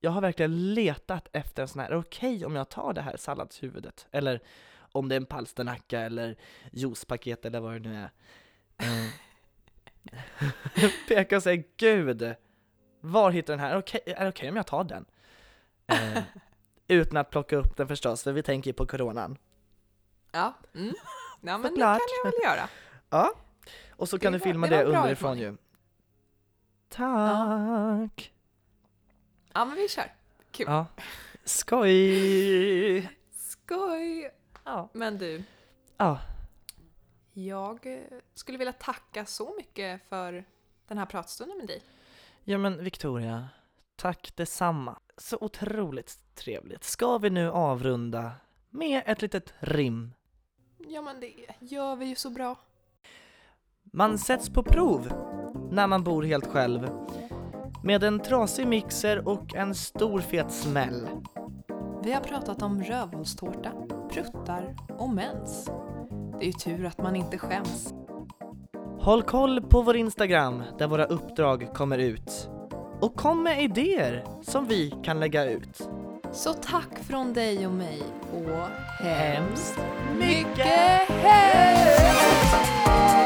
[0.00, 3.02] jag har verkligen letat efter en sån här, är det okej om jag tar det
[3.02, 4.06] här salladshuvudet?
[4.10, 4.40] Eller
[4.76, 6.36] om det är en palsternacka eller
[6.72, 8.10] juicepaket eller vad det nu är.
[10.76, 12.34] Eh, peka och säga Gud,
[13.00, 13.68] var hittar den här?
[13.68, 15.04] Är det okej, okej om jag tar den?
[15.86, 16.22] Eh,
[16.88, 19.38] utan att plocka upp den förstås, för vi tänker ju på coronan.
[20.32, 20.94] Ja, mm.
[21.40, 22.68] ja men det kan jag väl göra.
[23.10, 23.34] Ja,
[23.90, 25.56] och så kan Det du filma det det, underifrån ju.
[26.88, 28.32] Tack!
[29.52, 30.12] Ja, men vi kör.
[30.50, 30.66] Kul.
[30.68, 30.86] Ja.
[31.44, 33.10] Skoj!
[33.32, 34.30] Skoj!
[34.64, 34.88] Ja.
[34.92, 35.42] Men du,
[35.96, 36.20] ja.
[37.34, 40.44] Jag eh, skulle vilja tacka så mycket för
[40.88, 41.82] den här pratstunden med dig.
[42.44, 43.48] Ja men Victoria,
[43.96, 44.98] tack detsamma.
[45.16, 46.84] Så otroligt trevligt.
[46.84, 48.32] Ska vi nu avrunda
[48.70, 50.14] med ett litet rim?
[50.78, 52.56] Ja, men det gör vi ju så bra.
[53.82, 55.08] Man sätts på prov
[55.70, 56.88] när man bor helt själv
[57.84, 61.08] med en trasig mixer och en stor fet smäll.
[62.04, 63.72] Vi har pratat om rövhålstårta,
[64.10, 65.70] pruttar och mens.
[66.38, 67.94] Det är ju tur att man inte skäms.
[69.00, 72.48] Håll koll på vår Instagram där våra uppdrag kommer ut.
[73.00, 75.88] Och kom med idéer som vi kan lägga ut.
[76.32, 79.78] Så tack från dig och mig och Hemskt
[80.18, 83.23] mycket hej!